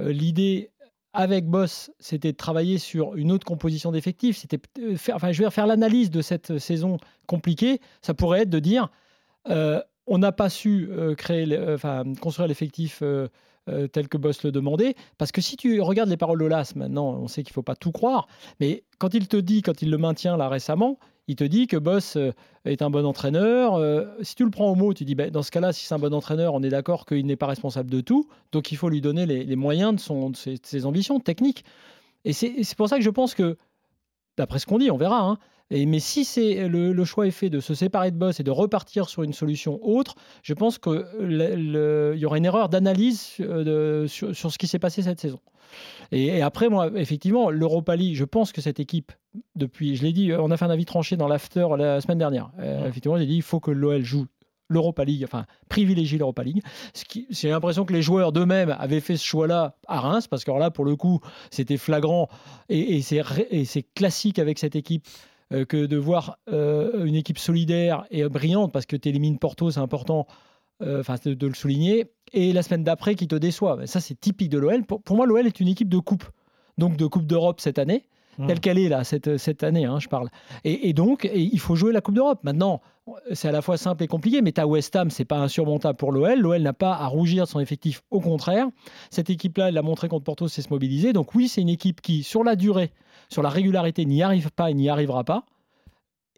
euh, 0.01 0.11
l'idée 0.11 0.71
avec 1.13 1.45
Boss, 1.45 1.91
c'était 1.99 2.31
de 2.31 2.37
travailler 2.37 2.77
sur 2.77 3.15
une 3.15 3.31
autre 3.31 3.45
composition 3.45 3.91
d'effectifs. 3.91 4.37
C'était 4.37 4.59
euh, 4.79 4.95
faire, 4.95 5.15
enfin, 5.15 5.31
je 5.31 5.49
faire 5.49 5.67
l'analyse 5.67 6.11
de 6.11 6.21
cette 6.21 6.59
saison 6.59 6.97
compliquée. 7.25 7.81
Ça 8.01 8.13
pourrait 8.13 8.41
être 8.41 8.49
de 8.49 8.59
dire, 8.59 8.89
euh, 9.49 9.81
on 10.09 10.17
n'a 10.17 10.31
pas 10.31 10.49
su 10.49 10.89
euh, 10.91 11.15
créer, 11.15 11.45
euh, 11.51 11.77
construire 12.19 12.47
l'effectif 12.47 13.01
euh, 13.01 13.27
tel 13.93 14.07
que 14.07 14.17
Boss 14.17 14.43
le 14.43 14.51
demandait. 14.51 14.95
Parce 15.17 15.31
que 15.31 15.41
si 15.41 15.55
tu 15.55 15.79
regardes 15.79 16.09
les 16.09 16.17
paroles 16.17 16.39
de 16.39 16.45
Las, 16.45 16.75
maintenant, 16.75 17.11
on 17.11 17.27
sait 17.27 17.43
qu'il 17.43 17.53
faut 17.53 17.61
pas 17.61 17.75
tout 17.75 17.91
croire. 17.91 18.27
Mais 18.59 18.83
quand 18.97 19.13
il 19.13 19.27
te 19.27 19.37
dit, 19.37 19.61
quand 19.61 19.81
il 19.83 19.91
le 19.91 19.97
maintient 19.97 20.37
là 20.37 20.49
récemment, 20.49 20.97
il 21.27 21.35
te 21.35 21.43
dit 21.43 21.67
que 21.67 21.77
Boss 21.77 22.17
est 22.65 22.81
un 22.81 22.89
bon 22.89 23.05
entraîneur. 23.05 23.79
Si 24.23 24.33
tu 24.33 24.43
le 24.43 24.49
prends 24.49 24.71
au 24.71 24.75
mot, 24.75 24.95
tu 24.95 25.05
dis, 25.05 25.13
ben, 25.13 25.29
dans 25.29 25.43
ce 25.43 25.51
cas-là, 25.51 25.71
si 25.71 25.85
c'est 25.85 25.93
un 25.93 25.99
bon 25.99 26.15
entraîneur, 26.15 26.55
on 26.55 26.63
est 26.63 26.69
d'accord 26.69 27.05
qu'il 27.05 27.27
n'est 27.27 27.35
pas 27.35 27.45
responsable 27.45 27.91
de 27.91 28.01
tout. 28.01 28.27
Donc 28.51 28.71
il 28.71 28.75
faut 28.77 28.89
lui 28.89 29.01
donner 29.01 29.27
les, 29.27 29.55
moyens 29.55 29.93
de, 29.93 29.99
son, 29.99 30.31
ses, 30.33 30.85
ambitions 30.87 31.19
techniques. 31.19 31.63
Et 32.25 32.33
c'est 32.33 32.47
et 32.47 32.63
c'est 32.63 32.75
pour 32.75 32.89
ça 32.89 32.97
que 32.97 33.03
je 33.03 33.11
pense 33.11 33.35
que, 33.35 33.55
d'après 34.35 34.57
ce 34.57 34.65
qu'on 34.65 34.79
dit, 34.79 34.89
on 34.89 34.97
verra. 34.97 35.21
hein, 35.21 35.37
et, 35.71 35.85
mais 35.85 35.99
si 35.99 36.25
c'est 36.25 36.67
le, 36.67 36.93
le 36.93 37.05
choix 37.05 37.27
est 37.27 37.31
fait 37.31 37.49
de 37.49 37.59
se 37.59 37.73
séparer 37.73 38.11
de 38.11 38.17
Boss 38.17 38.39
et 38.39 38.43
de 38.43 38.51
repartir 38.51 39.07
sur 39.09 39.23
une 39.23 39.33
solution 39.33 39.79
autre, 39.81 40.15
je 40.41 40.53
pense 40.53 40.77
qu'il 40.77 42.15
y 42.17 42.25
aura 42.25 42.37
une 42.37 42.45
erreur 42.45 42.69
d'analyse 42.69 43.35
euh, 43.39 44.07
sur, 44.07 44.35
sur 44.35 44.51
ce 44.51 44.57
qui 44.57 44.67
s'est 44.67 44.79
passé 44.79 45.01
cette 45.01 45.19
saison. 45.19 45.39
Et, 46.11 46.25
et 46.27 46.41
après, 46.41 46.69
moi, 46.69 46.89
effectivement, 46.95 47.51
l'Europa 47.51 47.95
League, 47.95 48.15
je 48.15 48.25
pense 48.25 48.51
que 48.51 48.61
cette 48.61 48.79
équipe, 48.79 49.11
depuis, 49.55 49.95
je 49.95 50.03
l'ai 50.03 50.13
dit, 50.13 50.33
on 50.33 50.49
a 50.49 50.57
fait 50.57 50.65
un 50.65 50.71
avis 50.71 50.85
tranché 50.85 51.17
dans 51.17 51.27
l'after 51.27 51.67
la 51.77 52.01
semaine 52.01 52.17
dernière. 52.17 52.49
Euh, 52.59 52.87
Effectivement, 52.87 53.17
j'ai 53.17 53.27
dit, 53.27 53.35
il 53.35 53.43
faut 53.43 53.59
que 53.59 53.69
l'OL 53.69 54.03
joue 54.03 54.25
l'Europa 54.69 55.03
League, 55.03 55.23
enfin 55.23 55.45
privilégie 55.67 56.17
l'Europa 56.17 56.43
League. 56.43 56.61
J'ai 57.31 57.49
l'impression 57.49 57.85
que 57.85 57.93
les 57.93 58.03
joueurs 58.03 58.31
d'eux-mêmes 58.31 58.75
avaient 58.79 58.99
fait 58.99 59.17
ce 59.17 59.25
choix-là 59.25 59.75
à 59.87 59.99
Reims, 59.99 60.27
parce 60.27 60.43
que 60.43 60.51
alors 60.51 60.59
là, 60.59 60.69
pour 60.69 60.85
le 60.85 60.95
coup, 60.95 61.19
c'était 61.49 61.77
flagrant 61.77 62.29
et 62.69 63.01
c'est 63.01 63.83
classique 63.95 64.37
avec 64.37 64.59
cette 64.59 64.75
équipe 64.75 65.07
euh, 65.53 65.65
que 65.65 65.85
de 65.85 65.97
voir 65.97 66.37
euh, 66.51 67.05
une 67.05 67.15
équipe 67.15 67.39
solidaire 67.39 68.05
et 68.11 68.27
brillante, 68.29 68.71
parce 68.71 68.85
que 68.85 68.95
tu 68.95 69.09
élimines 69.09 69.39
Porto, 69.39 69.71
c'est 69.71 69.79
important 69.79 70.27
euh, 70.81 71.01
enfin, 71.01 71.15
de, 71.25 71.33
de 71.33 71.47
le 71.47 71.53
souligner, 71.53 72.11
et 72.33 72.53
la 72.53 72.63
semaine 72.63 72.83
d'après 72.83 73.15
qui 73.15 73.27
te 73.27 73.35
déçoit. 73.35 73.75
Ben, 73.75 73.87
Ça, 73.87 73.99
c'est 73.99 74.19
typique 74.19 74.49
de 74.49 74.57
l'OL. 74.57 74.83
Pour, 74.85 75.01
pour 75.01 75.15
moi, 75.15 75.25
l'OL 75.25 75.45
est 75.45 75.59
une 75.59 75.67
équipe 75.67 75.89
de 75.89 75.97
coupe, 75.99 76.23
donc 76.77 76.97
de 76.97 77.05
Coupe 77.05 77.25
d'Europe 77.25 77.59
cette 77.59 77.79
année, 77.79 78.05
Mm. 78.39 78.47
telle 78.47 78.59
qu'elle 78.61 78.79
est 78.79 78.87
là, 78.87 79.03
cette, 79.03 79.37
cette 79.37 79.63
année, 79.63 79.83
hein, 79.83 79.99
je 79.99 80.07
parle. 80.07 80.29
Et, 80.63 80.87
et 80.87 80.93
donc, 80.93 81.25
et 81.25 81.41
il 81.41 81.59
faut 81.59 81.75
jouer 81.75 81.91
la 81.91 81.99
Coupe 81.99 82.15
d'Europe. 82.15 82.39
Maintenant, 82.43 82.81
c'est 83.33 83.49
à 83.49 83.51
la 83.51 83.61
fois 83.61 83.75
simple 83.75 84.03
et 84.03 84.07
compliqué, 84.07 84.41
mais 84.41 84.53
tu 84.53 84.61
as 84.61 84.67
West 84.67 84.95
Ham, 84.95 85.09
c'est 85.09 85.25
pas 85.25 85.39
insurmontable 85.39 85.97
pour 85.97 86.13
l'OL. 86.13 86.39
L'OL 86.39 86.61
n'a 86.61 86.71
pas 86.73 86.93
à 86.93 87.07
rougir 87.07 87.43
de 87.43 87.49
son 87.49 87.59
effectif, 87.59 88.01
au 88.11 88.21
contraire. 88.21 88.67
Cette 89.09 89.29
équipe-là, 89.29 89.67
elle 89.67 89.73
l'a 89.73 89.81
montré 89.81 90.07
contre 90.07 90.23
Porto, 90.23 90.47
c'est 90.47 90.61
se 90.61 90.69
mobiliser. 90.69 91.11
Donc 91.11 91.35
oui, 91.35 91.49
c'est 91.49 91.61
une 91.61 91.69
équipe 91.69 91.99
qui, 91.99 92.23
sur 92.23 92.45
la 92.45 92.55
durée, 92.55 92.91
sur 93.29 93.41
la 93.41 93.49
régularité, 93.49 94.05
n'y 94.05 94.23
arrive 94.23 94.51
pas 94.51 94.71
et 94.71 94.73
n'y 94.73 94.89
arrivera 94.89 95.23
pas. 95.23 95.45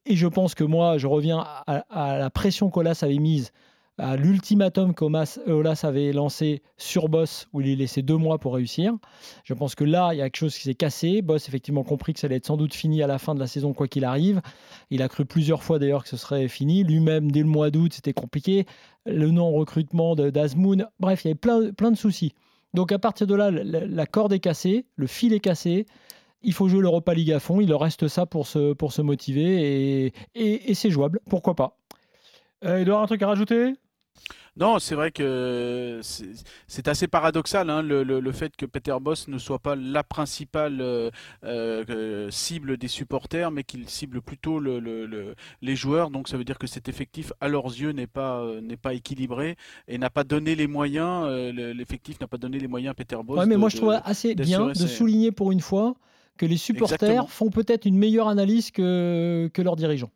Et 0.06 0.16
je 0.16 0.28
pense 0.28 0.56
que 0.56 0.64
moi, 0.64 0.98
je 0.98 1.08
reviens 1.08 1.46
à, 1.68 2.18
la 2.18 2.30
pression 2.30 2.70
qu'Olas 2.70 3.00
avait 3.04 3.20
mise, 3.20 3.52
à 4.00 4.16
l'ultimatum 4.16 4.96
qu'Olas 4.96 5.82
avait 5.84 6.12
lancé 6.12 6.64
sur 6.78 7.08
Boss, 7.08 7.48
où 7.54 7.62
il 7.62 7.70
est 7.70 7.76
laissé 7.76 8.02
deux 8.02 8.18
mois 8.18 8.40
pour 8.40 8.56
réussir. 8.56 8.94
Je 9.44 9.54
pense 9.54 9.76
que 9.76 9.84
là, 9.84 10.14
il 10.14 10.18
y 10.18 10.22
a 10.22 10.26
quelque 10.26 10.38
chose 10.38 10.56
qui 10.56 10.64
s'est 10.64 10.74
cassé. 10.74 11.22
Boss, 11.22 11.48
effectivement, 11.48 11.84
compris 11.84 12.14
que 12.14 12.20
ça 12.20 12.26
allait 12.26 12.38
être 12.38 12.48
sans 12.48 12.58
doute 12.58 12.74
fini 12.74 13.04
à 13.04 13.08
la 13.08 13.20
fin 13.20 13.36
de 13.36 13.40
la 13.40 13.46
saison, 13.46 13.74
quoi 13.74 13.88
qu'il 13.88 14.04
arrive. 14.04 14.42
Il 14.90 15.04
a 15.04 15.08
cru 15.08 15.26
plusieurs 15.26 15.62
fois 15.62 15.78
d'ailleurs 15.78 16.04
que 16.04 16.10
ce 16.10 16.18
serait 16.18 16.48
fini. 16.48 16.84
Lui-même, 16.84 17.32
dès 17.32 17.42
le 17.42 17.46
mois 17.46 17.70
d'août, 17.70 17.94
c'était 17.94 18.14
compliqué. 18.14 18.66
Le 19.06 19.30
non-recrutement 19.30 20.16
d'Azmoun. 20.16 20.88
Bref, 21.00 21.24
il 21.24 21.28
y 21.28 21.32
avait 21.32 21.36
plein, 21.36 21.72
plein 21.72 21.92
de 21.92 21.98
soucis. 21.98 22.34
Donc 22.74 22.92
à 22.92 23.00
partir 23.00 23.28
de 23.28 23.36
là, 23.36 23.52
la 23.52 24.06
corde 24.06 24.34
est 24.34 24.40
cassée, 24.40 24.86
le 24.96 25.08
fil 25.08 25.34
est 25.34 25.40
cassé. 25.40 25.86
Il 26.44 26.54
faut 26.54 26.68
jouer 26.68 26.82
l'Europa 26.82 27.14
League 27.14 27.32
à 27.32 27.40
fond. 27.40 27.62
Il 27.62 27.70
leur 27.70 27.82
reste 27.82 28.08
ça 28.08 28.26
pour 28.26 28.48
se, 28.48 28.74
pour 28.74 28.94
se 28.94 29.02
motiver 29.02 30.06
et, 30.06 30.14
et, 30.36 30.72
et 30.72 30.74
c'est 30.74 30.90
jouable. 30.90 31.20
Pourquoi 31.30 31.56
pas 31.56 31.78
Euh, 32.64 32.78
Edouard, 32.78 33.04
un 33.04 33.08
truc 33.08 33.22
à 33.22 33.28
rajouter? 33.28 33.74
Non, 34.58 34.80
c'est 34.80 34.96
vrai 34.96 35.12
que 35.12 36.02
c'est 36.68 36.88
assez 36.90 37.08
paradoxal 37.08 37.70
hein, 37.70 37.82
le, 37.82 38.32
fait 38.34 38.54
que 38.58 38.66
Peter 38.66 38.96
Boss 39.00 39.30
ne 39.30 39.38
soit 39.38 39.60
pas 39.60 39.78
la 39.78 40.04
principale 40.04 40.82
euh, 40.82 41.10
euh, 41.46 42.30
cible 42.32 42.76
des 42.76 42.90
supporters, 42.90 43.50
mais 43.50 43.64
qu'il 43.64 43.88
cible 43.88 44.22
plutôt 44.22 44.60
les 44.60 45.76
joueurs. 45.76 46.10
Donc 46.10 46.28
ça 46.28 46.36
veut 46.36 46.44
dire 46.44 46.60
que 46.60 46.68
cet 46.68 46.90
effectif, 46.90 47.32
à 47.40 47.48
leurs 47.48 47.68
yeux, 47.68 47.92
n'est 47.92 48.08
pas, 48.08 48.42
euh, 48.42 48.62
pas 48.82 48.94
équilibré 48.94 49.56
et 49.88 49.98
n'a 49.98 50.10
pas 50.10 50.26
donné 50.26 50.56
les 50.56 50.68
moyens. 50.68 51.30
L'effectif 51.54 52.20
n'a 52.20 52.28
pas 52.28 52.38
donné 52.38 52.60
les 52.60 52.68
moyens 52.68 52.92
à 52.92 52.96
Peter 52.96 53.18
Boss. 53.24 53.40
Ouais, 53.40 53.46
mais 53.46 53.58
moi 53.58 53.70
je 53.70 53.78
trouve 53.78 53.98
assez 54.04 54.36
bien 54.36 54.68
de 54.68 54.74
souligner 54.74 55.32
pour 55.32 55.54
une 55.54 55.62
fois 55.62 55.96
que 56.38 56.46
les 56.46 56.58
supporters 56.58 57.30
font 57.30 57.50
peut-être 57.50 57.86
une 57.86 57.98
meilleure 57.98 58.28
analyse 58.28 58.72
que, 58.72 59.50
que 59.54 59.62
leurs 59.62 59.76
dirigeants. 59.76 60.12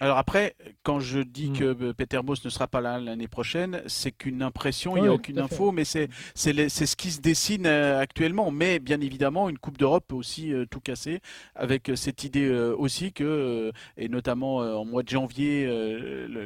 Alors 0.00 0.18
après, 0.18 0.54
quand 0.82 1.00
je 1.00 1.20
dis 1.20 1.50
mm. 1.50 1.52
que 1.58 1.64
euh, 1.64 1.92
Peter 1.92 2.20
Boss 2.22 2.44
ne 2.44 2.50
sera 2.50 2.66
pas 2.66 2.80
là 2.80 2.98
l'année 2.98 3.28
prochaine, 3.28 3.82
c'est 3.86 4.12
qu'une 4.12 4.42
impression, 4.42 4.96
il 4.96 5.02
n'y 5.02 5.08
a 5.08 5.12
aucune 5.12 5.38
info, 5.38 5.72
mais 5.72 5.84
c'est 5.84 6.08
ce 6.34 6.96
qui 6.96 7.10
se 7.10 7.20
dessine 7.20 7.66
euh, 7.66 8.00
actuellement. 8.00 8.50
Mais 8.50 8.78
bien 8.78 9.00
évidemment, 9.00 9.48
une 9.48 9.58
Coupe 9.58 9.78
d'Europe 9.78 10.04
peut 10.08 10.14
aussi 10.14 10.52
euh, 10.52 10.66
tout 10.66 10.80
casser, 10.80 11.20
avec 11.54 11.90
cette 11.94 12.24
idée 12.24 12.50
aussi 12.76 13.12
que, 13.12 13.72
et 13.96 14.08
notamment 14.08 14.56
en 14.58 14.84
mois 14.84 15.02
de 15.02 15.08
janvier, 15.08 15.66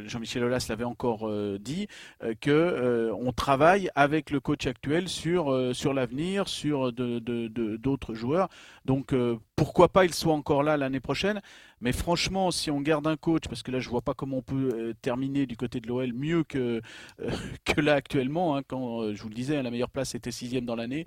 Jean-Michel 0.07 0.45
Aulas 0.45 0.67
l'avait 0.69 0.85
encore 0.85 1.31
dit, 1.59 1.87
que 2.41 3.11
on 3.13 3.33
travaille 3.33 3.91
avec 3.95 4.31
le 4.31 4.41
coach 4.41 4.67
actuel 4.67 5.09
sur, 5.09 5.75
sur 5.75 5.95
l'avenir, 5.95 6.49
sur 6.49 6.93
d'autres 6.93 8.13
de, 8.13 8.15
de, 8.15 8.15
joueurs. 8.15 8.49
Donc 8.85 9.15
pourquoi 9.57 9.89
pas 9.89 10.05
il 10.05 10.15
soit 10.15 10.33
encore 10.33 10.63
là 10.63 10.77
l'année 10.77 11.01
prochaine? 11.01 11.41
Mais 11.81 11.93
franchement, 11.93 12.51
si 12.51 12.71
on 12.71 12.81
garde 12.81 13.07
un 13.07 13.17
coach, 13.17 13.45
parce 13.49 13.63
que 13.63 13.71
là 13.71 13.81
je 13.81 13.89
vois 13.89 14.03
pas 14.03 14.15
comment 14.15 14.39
on 14.39 14.43
peut 14.43 14.71
euh, 14.75 14.95
terminer 15.01 15.47
du 15.47 15.57
côté 15.57 15.81
de 15.81 15.89
l'OL 15.89 16.13
mieux 16.13 16.45
que, 16.45 16.81
euh, 17.21 17.31
que 17.65 17.81
là 17.81 17.95
actuellement, 17.95 18.57
hein, 18.57 18.63
quand 18.67 19.03
euh, 19.03 19.15
je 19.15 19.23
vous 19.23 19.29
le 19.29 19.35
disais, 19.35 19.63
la 19.63 19.71
meilleure 19.71 19.91
place 19.91 20.15
était 20.15 20.31
sixième 20.31 20.65
dans 20.65 20.77
l'année 20.77 21.07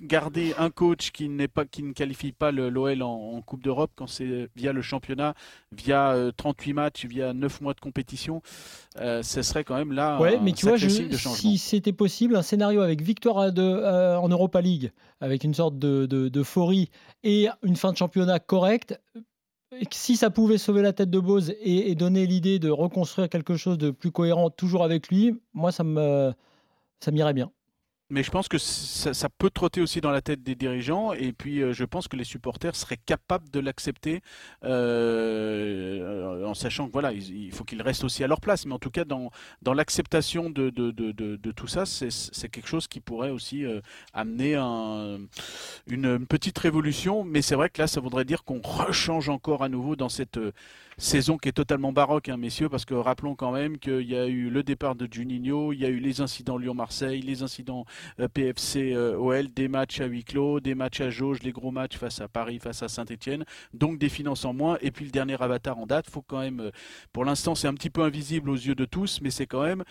garder 0.00 0.54
un 0.58 0.70
coach 0.70 1.10
qui 1.10 1.28
n'est 1.28 1.48
pas 1.48 1.64
qui 1.64 1.82
ne 1.82 1.92
qualifie 1.92 2.32
pas 2.32 2.52
l'OL 2.52 3.02
en, 3.02 3.40
Coupe 3.42 3.62
d'Europe 3.62 3.92
quand 3.94 4.06
c'est 4.06 4.48
via 4.56 4.72
le 4.72 4.82
championnat, 4.82 5.34
via 5.72 6.14
38 6.36 6.72
matchs, 6.72 7.04
via 7.06 7.32
9 7.32 7.60
mois 7.60 7.74
de 7.74 7.80
compétition, 7.80 8.42
ce 8.96 9.42
serait 9.42 9.64
quand 9.64 9.76
même 9.76 9.92
là 9.92 10.18
ouais, 10.20 10.38
mais 10.40 10.52
tu 10.52 10.66
vois, 10.66 10.78
si 10.78 11.58
c'était 11.58 11.92
possible, 11.92 12.36
un 12.36 12.42
scénario 12.42 12.80
avec 12.80 13.02
victoire 13.02 13.52
de, 13.52 14.16
en 14.16 14.28
Europa 14.28 14.60
League, 14.60 14.92
avec 15.20 15.44
une 15.44 15.54
sorte 15.54 15.78
de 15.78 16.06
d'euphorie 16.06 16.90
et 17.22 17.48
une 17.62 17.76
fin 17.76 17.92
de 17.92 17.96
championnat 17.96 18.38
correcte, 18.38 19.00
si 19.90 20.16
ça 20.16 20.30
pouvait 20.30 20.58
sauver 20.58 20.82
la 20.82 20.92
tête 20.92 21.10
de 21.10 21.18
Bose 21.18 21.54
et, 21.60 21.94
donner 21.94 22.26
l'idée 22.26 22.58
de 22.58 22.70
reconstruire 22.70 23.28
quelque 23.28 23.56
chose 23.56 23.78
de 23.78 23.90
plus 23.90 24.10
cohérent 24.10 24.50
toujours 24.50 24.84
avec 24.84 25.08
lui, 25.08 25.40
moi 25.54 25.72
ça 25.72 25.84
me 25.84 26.32
ça 27.00 27.10
m'irait 27.10 27.34
bien. 27.34 27.50
Mais 28.08 28.22
je 28.22 28.30
pense 28.30 28.46
que 28.46 28.56
ça, 28.58 29.28
peut 29.28 29.50
trotter 29.50 29.80
aussi 29.80 30.00
dans 30.00 30.12
la 30.12 30.22
tête 30.22 30.44
des 30.44 30.54
dirigeants 30.54 31.12
et 31.12 31.32
puis 31.32 31.60
euh, 31.60 31.72
je 31.72 31.84
pense 31.84 32.06
que 32.06 32.16
les 32.16 32.22
supporters 32.22 32.76
seraient 32.76 33.00
capables 33.04 33.50
de 33.50 33.58
l'accepter 33.58 34.20
euh, 34.62 36.46
en 36.46 36.54
sachant 36.54 36.86
que 36.86 36.92
voilà, 36.92 37.12
il, 37.12 37.50
faut 37.50 37.64
qu'ils 37.64 37.82
restent 37.82 38.04
aussi 38.04 38.22
à 38.22 38.28
leur 38.28 38.40
place. 38.40 38.64
Mais 38.64 38.74
en 38.74 38.78
tout 38.78 38.90
cas, 38.90 39.04
dans, 39.04 39.30
l'acceptation 39.74 40.50
de, 40.50 40.70
tout 41.50 41.66
ça, 41.66 41.84
c'est 41.84 42.48
quelque 42.48 42.68
chose 42.68 42.86
qui 42.86 43.00
pourrait 43.00 43.30
aussi 43.30 43.64
euh, 43.64 43.80
amener 44.12 44.54
un, 44.54 45.18
une, 45.88 46.24
petite 46.26 46.58
révolution. 46.58 47.24
Mais 47.24 47.42
c'est 47.42 47.56
vrai 47.56 47.70
que 47.70 47.82
là, 47.82 47.88
ça 47.88 48.00
voudrait 48.00 48.24
dire 48.24 48.44
qu'on 48.44 48.60
rechange 48.62 49.28
encore 49.28 49.64
à 49.64 49.68
nouveau 49.68 49.96
dans 49.96 50.08
cette 50.08 50.38
saison 50.98 51.36
qui 51.36 51.48
est 51.48 51.52
totalement 51.52 51.92
baroque, 51.92 52.28
hein, 52.28 52.36
messieurs, 52.36 52.68
parce 52.68 52.84
que 52.84 52.94
rappelons 52.94 53.34
quand 53.34 53.52
même 53.52 53.78
qu'il 53.78 54.02
y 54.02 54.16
a 54.16 54.26
eu 54.26 54.48
le 54.48 54.62
départ 54.62 54.94
de 54.94 55.06
Juninho, 55.10 55.72
il 55.72 55.80
y 55.80 55.84
a 55.84 55.88
eu 55.88 55.98
les 55.98 56.20
incidents 56.20 56.56
Lyon-Marseille, 56.56 57.20
les 57.20 57.42
incidents 57.42 57.84
PFC 58.32 58.92
euh, 58.92 59.16
OL, 59.16 59.48
des 59.48 59.68
matchs 59.68 60.00
à 60.00 60.06
huis 60.06 60.24
clos, 60.24 60.60
des 60.60 60.74
matchs 60.74 61.00
à 61.00 61.10
jauge, 61.10 61.42
les 61.42 61.52
gros 61.52 61.70
matchs 61.70 61.96
face 61.96 62.20
à 62.20 62.28
Paris, 62.28 62.58
face 62.58 62.82
à 62.82 62.88
Saint-Etienne, 62.88 63.44
donc 63.74 63.98
des 63.98 64.08
finances 64.08 64.44
en 64.44 64.52
moins, 64.52 64.78
et 64.80 64.90
puis 64.90 65.04
le 65.04 65.10
dernier 65.10 65.40
avatar 65.40 65.78
en 65.78 65.86
date, 65.86 66.10
faut 66.10 66.22
quand 66.22 66.40
même, 66.40 66.60
euh, 66.60 66.70
pour 67.12 67.24
l'instant 67.24 67.54
c'est 67.54 67.68
un 67.68 67.74
petit 67.74 67.90
peu 67.90 68.02
invisible 68.02 68.50
aux 68.50 68.54
yeux 68.54 68.74
de 68.74 68.84
tous, 68.84 69.20
mais 69.20 69.30
c'est 69.30 69.46
quand 69.46 69.62
même 69.62 69.84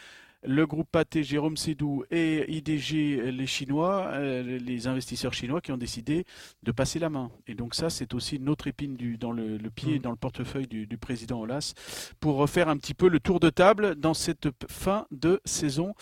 le 0.48 0.66
groupe 0.68 0.88
Pathé, 0.92 1.24
Jérôme 1.24 1.58
Sédou 1.58 2.04
et 2.12 2.52
IDG, 2.56 3.32
les 3.32 3.48
Chinois, 3.48 4.10
euh, 4.14 4.60
les 4.60 4.88
investisseurs 4.88 5.34
chinois 5.34 5.62
qui 5.62 5.72
ont 5.72 5.78
décidé 5.78 6.26
de 6.64 6.72
passer 6.72 7.00
la 7.00 7.10
main. 7.10 7.32
Et 7.48 7.56
donc 7.56 7.76
ça, 7.76 7.90
c'est 7.90 8.14
aussi 8.14 8.38
une 8.38 8.50
autre 8.50 8.68
épine 8.68 8.96
du, 8.96 9.18
dans 9.18 9.32
le, 9.32 9.58
pied, 9.74 9.98
mm. 9.98 10.02
dans 10.02 10.12
le 10.12 10.18
portefeuille 10.18 10.68
du, 10.68 10.98
président 10.98 11.42
Olas, 11.42 11.74
pour 12.20 12.36
refaire 12.36 12.70
un 12.70 12.78
petit 12.78 12.94
peu 12.94 13.10
le 13.10 13.20
tour 13.20 13.40
de 13.40 13.50
table 13.50 13.96
dans 13.96 14.14
cette 14.14 14.48
fin 14.70 15.08
de 15.12 15.42
saison. 15.46 15.94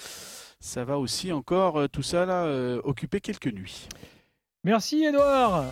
Ça 0.66 0.86
va 0.86 0.98
aussi 0.98 1.34
encore, 1.34 1.78
euh, 1.78 1.88
tout 1.90 2.04
ça 2.04 2.26
là, 2.26 2.46
euh, 2.46 2.80
occuper 2.86 3.20
quelques 3.20 3.52
nuits. 3.52 3.90
Merci 4.64 5.04
Edouard. 5.04 5.66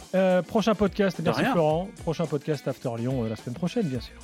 prochain 0.47 0.75
podcast, 0.75 1.17
merci 1.23 1.45
Florent. 1.45 1.87
Prochain 2.01 2.25
podcast 2.25 2.67
After 2.67 2.89
Lyon 2.97 3.23
la 3.23 3.37
semaine 3.37 3.55
prochaine, 3.55 3.87
bien 3.87 4.01
sûr. 4.01 4.15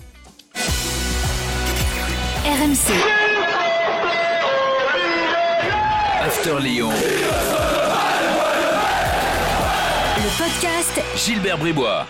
RMC. 2.44 2.92
After 6.22 6.60
Lyon. 6.60 6.90
Le 10.18 10.38
podcast 10.38 11.02
Gilbert 11.16 11.60
Bribois. 11.60 12.06